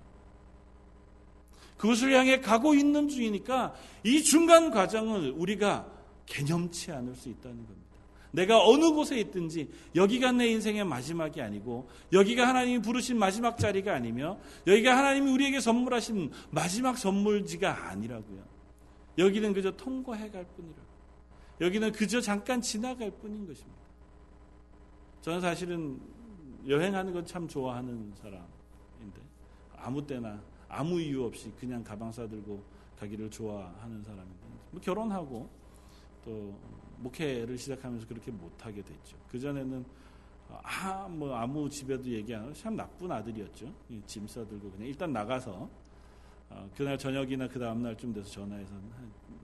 그것을 1.77 2.13
향해 2.13 2.39
가고 2.39 2.73
있는 2.73 3.07
중이니까 3.09 3.75
이 4.03 4.23
중간 4.23 4.71
과정을 4.71 5.31
우리가 5.31 5.91
개념치 6.25 6.91
않을 6.91 7.15
수 7.15 7.29
있다는 7.29 7.57
겁니다. 7.65 7.86
내가 8.31 8.63
어느 8.65 8.91
곳에 8.91 9.19
있든지 9.19 9.69
여기가 9.95 10.31
내 10.33 10.47
인생의 10.47 10.83
마지막이 10.85 11.41
아니고 11.41 11.89
여기가 12.13 12.47
하나님이 12.47 12.81
부르신 12.81 13.17
마지막 13.17 13.57
자리가 13.57 13.93
아니며 13.93 14.37
여기가 14.65 14.97
하나님이 14.97 15.31
우리에게 15.31 15.59
선물하신 15.59 16.31
마지막 16.51 16.97
선물지가 16.97 17.89
아니라고요. 17.89 18.43
여기는 19.17 19.53
그저 19.53 19.71
통과해 19.71 20.29
갈 20.29 20.45
뿐이라. 20.45 20.75
여기는 21.61 21.91
그저 21.91 22.21
잠깐 22.21 22.61
지나갈 22.61 23.09
뿐인 23.11 23.47
것입니다. 23.47 23.81
저는 25.21 25.41
사실은 25.41 25.99
여행하는 26.67 27.13
건 27.13 27.25
참 27.25 27.47
좋아하는 27.47 28.13
사람인데 28.15 29.21
아무 29.77 30.05
때나 30.05 30.41
아무 30.69 30.99
이유 30.99 31.23
없이 31.23 31.51
그냥 31.59 31.83
가방 31.83 32.11
싸들고 32.11 32.61
가기를 32.99 33.29
좋아하는 33.31 34.03
사람인데 34.03 34.47
뭐 34.71 34.81
결혼하고 34.81 35.49
또 36.23 36.53
목회를 36.97 37.57
시작하면서 37.57 38.07
그렇게 38.07 38.31
못하게 38.31 38.81
됐죠. 38.81 39.17
그 39.29 39.39
전에는 39.39 39.85
아, 40.49 41.07
뭐 41.09 41.35
아무 41.35 41.69
집에도 41.69 42.09
얘기 42.09 42.33
안 42.33 42.43
하고 42.43 42.53
참 42.53 42.75
나쁜 42.75 43.11
아들이었죠. 43.11 43.73
짐 44.05 44.27
싸들고 44.27 44.71
그냥 44.71 44.87
일단 44.87 45.11
나가서 45.11 45.69
어, 46.49 46.69
그날 46.75 46.97
저녁이나 46.97 47.47
그 47.47 47.59
다음 47.59 47.83
날쯤 47.83 48.13
돼서 48.13 48.29
전화해서 48.29 48.73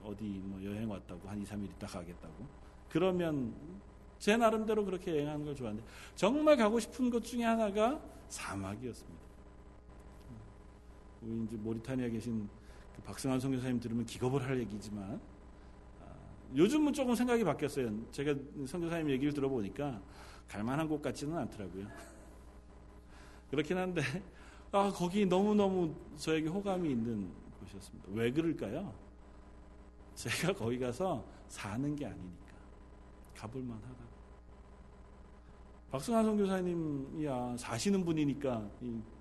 어디 0.02 0.24
뭐 0.24 0.62
여행 0.64 0.90
왔다고 0.90 1.28
한 1.28 1.40
2, 1.40 1.44
3일 1.44 1.64
있다 1.72 1.86
가겠다고. 1.86 2.46
그러면 2.88 3.54
제 4.18 4.36
나름대로 4.36 4.84
그렇게 4.84 5.10
여행하는 5.10 5.44
걸 5.44 5.54
좋아하는데 5.54 5.86
정말 6.14 6.56
가고 6.56 6.80
싶은 6.80 7.10
것 7.10 7.22
중에 7.22 7.44
하나가 7.44 8.00
사막이었습니다. 8.28 9.24
우리 11.22 11.44
이제 11.44 11.56
모리타니아 11.56 12.08
계신 12.08 12.48
그 12.94 13.02
박승환 13.02 13.40
선교사님 13.40 13.80
들으면 13.80 14.06
기겁을 14.06 14.42
할 14.42 14.58
얘기지만 14.60 15.20
요즘은 16.54 16.92
조금 16.92 17.14
생각이 17.14 17.44
바뀌었어요. 17.44 17.92
제가 18.10 18.34
선교사님 18.66 19.10
얘기를 19.10 19.32
들어보니까 19.32 20.00
갈만한 20.48 20.88
곳 20.88 21.02
같지는 21.02 21.36
않더라고요. 21.38 21.86
그렇긴 23.50 23.76
한데 23.78 24.02
아 24.72 24.90
거기 24.90 25.24
너무 25.26 25.54
너무 25.54 25.94
저에게 26.16 26.48
호감이 26.48 26.90
있는 26.90 27.30
곳이었습니다. 27.60 28.08
왜 28.12 28.30
그럴까요? 28.30 28.92
제가 30.14 30.52
거기 30.52 30.78
가서 30.78 31.24
사는 31.48 31.94
게 31.96 32.06
아니니까 32.06 32.54
가볼만 33.36 33.76
하다. 33.76 34.04
박승환 35.90 36.24
선교사님이야 36.24 37.56
사시는 37.56 38.04
분이니까 38.04 38.68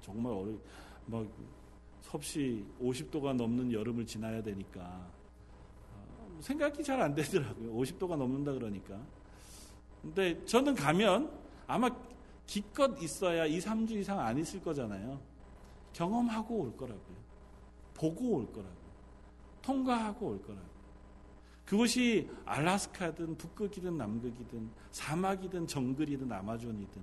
정말 0.01 0.33
어려 0.33 0.53
막 1.05 1.27
섭씨 2.01 2.65
50도가 2.81 3.35
넘는 3.35 3.71
여름을 3.71 4.05
지나야 4.05 4.41
되니까 4.41 4.81
어, 4.81 5.12
생각이 6.43 6.83
잘 6.83 7.01
안 7.01 7.15
되더라고요. 7.15 7.73
50도가 7.73 8.17
넘는다 8.17 8.51
그러니까. 8.51 8.99
근데 10.01 10.43
저는 10.45 10.75
가면 10.75 11.31
아마 11.65 11.89
기껏 12.45 13.01
있어야 13.01 13.45
2, 13.45 13.59
3주 13.59 13.91
이상 13.91 14.19
안 14.19 14.37
있을 14.37 14.61
거잖아요. 14.61 15.19
경험하고 15.93 16.55
올 16.55 16.75
거라고요. 16.75 17.23
보고 17.93 18.35
올 18.35 18.45
거라고요. 18.47 18.83
통과하고 19.61 20.27
올 20.27 20.41
거라고요. 20.41 20.73
그것이 21.65 22.29
알라스카든 22.45 23.37
북극이든 23.37 23.97
남극이든 23.97 24.69
사막이든 24.91 25.65
정글이든 25.67 26.29
아마존이든 26.29 27.01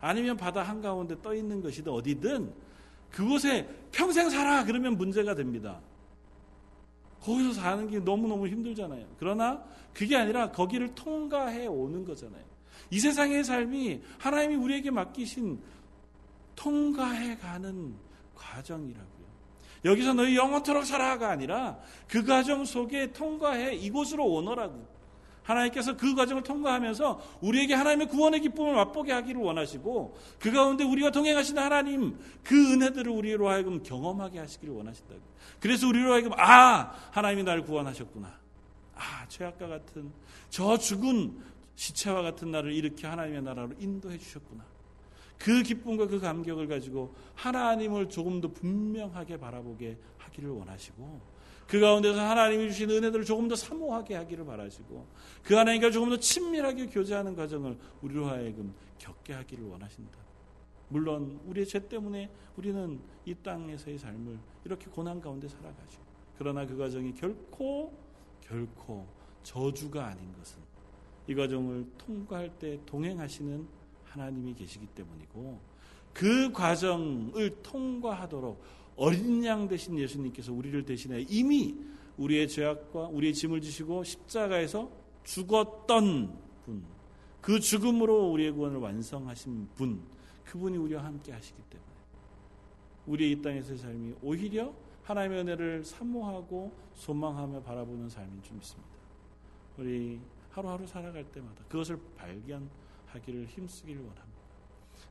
아니면 0.00 0.36
바다 0.36 0.62
한가운데 0.62 1.20
떠 1.20 1.34
있는 1.34 1.60
것이든 1.60 1.90
어디든 1.90 2.54
그곳에 3.10 3.68
평생 3.90 4.30
살아 4.30 4.64
그러면 4.64 4.96
문제가 4.96 5.34
됩니다. 5.34 5.80
거기서 7.22 7.52
사는 7.54 7.88
게 7.90 7.98
너무너무 7.98 8.46
힘들잖아요. 8.48 9.06
그러나 9.18 9.62
그게 9.92 10.16
아니라 10.16 10.50
거기를 10.50 10.94
통과해 10.94 11.66
오는 11.66 12.04
거잖아요. 12.04 12.44
이 12.90 12.98
세상의 13.00 13.44
삶이 13.44 14.00
하나님이 14.18 14.54
우리에게 14.56 14.90
맡기신 14.90 15.60
통과해 16.54 17.36
가는 17.36 17.94
과정이라고요. 18.34 19.18
여기서 19.84 20.14
너희 20.14 20.36
영원토록 20.36 20.84
살아가 20.84 21.30
아니라 21.30 21.78
그 22.08 22.24
과정 22.24 22.64
속에 22.64 23.12
통과해 23.12 23.74
이곳으로 23.74 24.24
오너라고. 24.26 24.97
하나님께서 25.48 25.96
그 25.96 26.14
과정을 26.14 26.42
통과하면서 26.42 27.38
우리에게 27.40 27.74
하나님의 27.74 28.08
구원의 28.08 28.40
기쁨을 28.40 28.74
맛보게 28.74 29.12
하기를 29.12 29.40
원하시고 29.40 30.16
그 30.38 30.52
가운데 30.52 30.84
우리가 30.84 31.10
동행하시는 31.10 31.62
하나님 31.62 32.18
그 32.44 32.72
은혜들을 32.72 33.10
우리로 33.10 33.48
하여금 33.48 33.82
경험하게 33.82 34.40
하시기를 34.40 34.74
원하신다고. 34.74 35.20
그래서 35.58 35.88
우리로 35.88 36.12
하여금 36.12 36.32
아 36.36 36.92
하나님이 37.10 37.44
나를 37.44 37.62
구원하셨구나. 37.62 38.38
아 38.94 39.26
죄악과 39.28 39.68
같은 39.68 40.12
저 40.50 40.76
죽은 40.76 41.38
시체와 41.76 42.22
같은 42.22 42.50
나를 42.50 42.72
이렇게 42.72 43.06
하나님의 43.06 43.42
나라로 43.42 43.70
인도해 43.78 44.18
주셨구나. 44.18 44.64
그 45.38 45.62
기쁨과 45.62 46.08
그 46.08 46.20
감격을 46.20 46.66
가지고 46.66 47.14
하나님을 47.36 48.10
조금 48.10 48.40
더 48.40 48.48
분명하게 48.48 49.38
바라보게 49.38 49.96
하기를 50.18 50.50
원하시고 50.50 51.37
그 51.68 51.78
가운데서 51.78 52.18
하나님이 52.18 52.68
주신 52.70 52.90
은혜들을 52.90 53.26
조금 53.26 53.46
더 53.46 53.54
사모하게 53.54 54.14
하기를 54.14 54.46
바라시고 54.46 55.06
그 55.42 55.54
하나님과 55.54 55.90
조금 55.90 56.08
더 56.08 56.16
친밀하게 56.16 56.86
교제하는 56.86 57.36
과정을 57.36 57.76
우리로 58.00 58.26
하여금 58.26 58.74
겪게 58.98 59.34
하기를 59.34 59.66
원하신다. 59.66 60.18
물론 60.88 61.38
우리의 61.44 61.66
죄 61.66 61.86
때문에 61.86 62.30
우리는 62.56 62.98
이 63.26 63.34
땅에서의 63.34 63.98
삶을 63.98 64.38
이렇게 64.64 64.86
고난 64.86 65.20
가운데 65.20 65.46
살아가죠. 65.46 66.00
그러나 66.38 66.66
그 66.66 66.74
과정이 66.76 67.14
결코 67.14 67.92
결코 68.40 69.06
저주가 69.42 70.06
아닌 70.06 70.32
것은 70.38 70.58
이 71.26 71.34
과정을 71.34 71.84
통과할 71.98 72.48
때 72.58 72.80
동행하시는 72.86 73.68
하나님이 74.04 74.54
계시기 74.54 74.86
때문이고 74.86 75.60
그 76.14 76.50
과정을 76.50 77.62
통과하도록 77.62 78.58
어린 78.98 79.44
양 79.44 79.68
되신 79.68 79.96
예수님께서 79.96 80.52
우리를 80.52 80.84
대신해 80.84 81.24
이미 81.28 81.76
우리의 82.16 82.48
죄악과 82.48 83.06
우리의 83.08 83.32
짐을 83.32 83.60
지시고 83.60 84.02
십자가에서 84.02 84.90
죽었던 85.22 86.36
분, 86.64 86.84
그 87.40 87.60
죽음으로 87.60 88.30
우리의 88.32 88.50
구원을 88.50 88.78
완성하신 88.78 89.68
분, 89.76 90.02
그분이 90.44 90.76
우리와 90.78 91.04
함께 91.04 91.30
하시기 91.30 91.56
때문에 91.70 91.88
우리의 93.06 93.32
이 93.32 93.42
땅에서의 93.42 93.78
삶이 93.78 94.14
오히려 94.20 94.74
하나님의 95.04 95.42
은혜를 95.42 95.84
사모하고 95.84 96.72
소망하며 96.94 97.62
바라보는 97.62 98.08
삶인 98.08 98.42
줄 98.42 98.56
믿습니다. 98.56 98.90
우리 99.78 100.18
하루하루 100.50 100.86
살아갈 100.88 101.24
때마다 101.30 101.62
그것을 101.68 102.00
발견하기를 102.16 103.46
힘쓰기를 103.46 104.00
원합니다. 104.00 104.38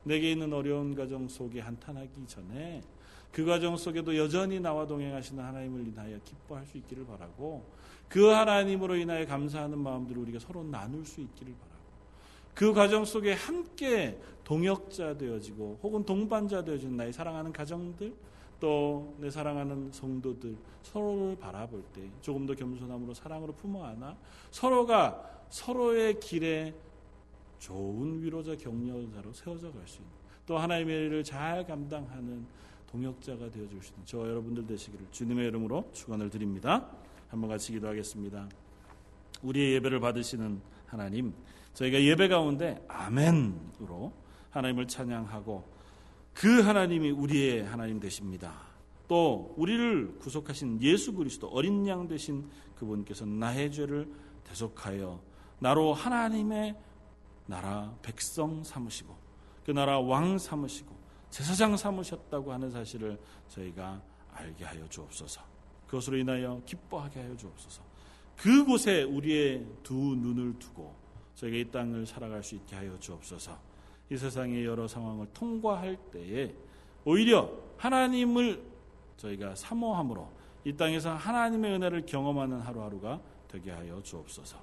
내게 0.04 0.32
있는 0.32 0.52
어려운 0.52 0.94
가정 0.94 1.26
속에 1.26 1.60
한탄하기 1.60 2.26
전에 2.26 2.82
그 3.32 3.44
과정 3.44 3.76
속에도 3.76 4.16
여전히 4.16 4.58
나와 4.60 4.86
동행하시는 4.86 5.42
하나님을 5.42 5.86
인하여 5.86 6.18
기뻐할 6.24 6.66
수 6.66 6.76
있기를 6.78 7.06
바라고 7.06 7.64
그 8.08 8.26
하나님으로 8.26 8.96
인하여 8.96 9.26
감사하는 9.26 9.78
마음들을 9.78 10.20
우리가 10.22 10.38
서로 10.38 10.64
나눌 10.64 11.04
수 11.04 11.20
있기를 11.20 11.52
바라고 11.52 11.78
그 12.54 12.72
과정 12.72 13.04
속에 13.04 13.34
함께 13.34 14.18
동역자 14.44 15.18
되어지고 15.18 15.78
혹은 15.82 16.04
동반자 16.04 16.64
되어지는 16.64 16.96
나의 16.96 17.12
사랑하는 17.12 17.52
가정들 17.52 18.14
또 18.60 19.14
내 19.18 19.30
사랑하는 19.30 19.92
성도들 19.92 20.56
서로를 20.82 21.36
바라볼 21.38 21.82
때 21.94 22.02
조금 22.20 22.46
더 22.46 22.54
겸손함으로 22.54 23.14
사랑으로 23.14 23.52
품어 23.52 23.84
안아 23.84 24.16
서로가 24.50 25.44
서로의 25.50 26.18
길에 26.18 26.74
좋은 27.58 28.22
위로자 28.22 28.56
격려자로 28.56 29.32
세워져 29.32 29.70
갈 29.72 29.86
수 29.86 29.98
있는 29.98 30.10
또 30.46 30.58
하나님의 30.58 31.06
일을 31.06 31.22
잘 31.24 31.64
감당하는 31.66 32.46
동역자가 32.90 33.50
되어 33.50 33.68
주시는 33.68 34.00
저 34.04 34.18
여러분들 34.18 34.66
되시기를 34.66 35.06
주님의 35.10 35.48
이름으로 35.48 35.90
축원을 35.92 36.30
드립니다. 36.30 36.88
한번 37.28 37.50
같이 37.50 37.72
기도하겠습니다. 37.72 38.48
우리의 39.42 39.74
예배를 39.74 40.00
받으시는 40.00 40.60
하나님, 40.86 41.34
저희가 41.74 42.02
예배 42.02 42.28
가운데 42.28 42.82
아멘으로 42.88 44.12
하나님을 44.50 44.88
찬양하고 44.88 45.64
그 46.32 46.60
하나님이 46.60 47.10
우리의 47.10 47.64
하나님 47.64 48.00
되십니다. 48.00 48.68
또 49.06 49.54
우리를 49.56 50.18
구속하신 50.18 50.82
예수 50.82 51.14
그리스도 51.14 51.48
어린 51.48 51.86
양 51.86 52.08
되신 52.08 52.48
그분께서 52.76 53.24
나의 53.26 53.72
죄를 53.72 54.10
대속하여 54.44 55.20
나로 55.58 55.94
하나님의 55.94 56.76
나라 57.46 57.94
백성 58.02 58.62
삼으시고 58.62 59.16
그 59.64 59.70
나라 59.72 59.98
왕 59.98 60.38
삼으시고 60.38 60.97
제사장 61.30 61.76
삼으셨다고 61.76 62.52
하는 62.52 62.70
사실을 62.70 63.18
저희가 63.48 64.00
알게 64.32 64.64
하여 64.64 64.88
주옵소서. 64.88 65.40
그것으로 65.86 66.16
인하여 66.16 66.60
기뻐하게 66.64 67.20
하여 67.20 67.36
주옵소서. 67.36 67.82
그곳에 68.36 69.02
우리의 69.02 69.66
두 69.82 69.94
눈을 69.94 70.58
두고 70.58 70.94
저희가 71.34 71.56
이 71.56 71.70
땅을 71.70 72.06
살아갈 72.06 72.42
수 72.42 72.54
있게 72.54 72.76
하여 72.76 72.98
주옵소서. 72.98 73.58
이 74.10 74.16
세상의 74.16 74.64
여러 74.64 74.88
상황을 74.88 75.26
통과할 75.32 75.96
때에 76.10 76.54
오히려 77.04 77.50
하나님을 77.76 78.62
저희가 79.16 79.54
사모함으로 79.54 80.30
이 80.64 80.72
땅에서 80.72 81.14
하나님의 81.14 81.72
은혜를 81.74 82.06
경험하는 82.06 82.60
하루하루가 82.60 83.20
되게 83.48 83.70
하여 83.70 84.02
주옵소서. 84.02 84.58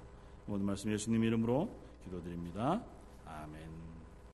모든 0.46 0.64
말씀 0.64 0.92
예수님 0.92 1.24
이름으로 1.24 1.68
기도드립니다. 2.04 2.82
아멘. 3.26 3.85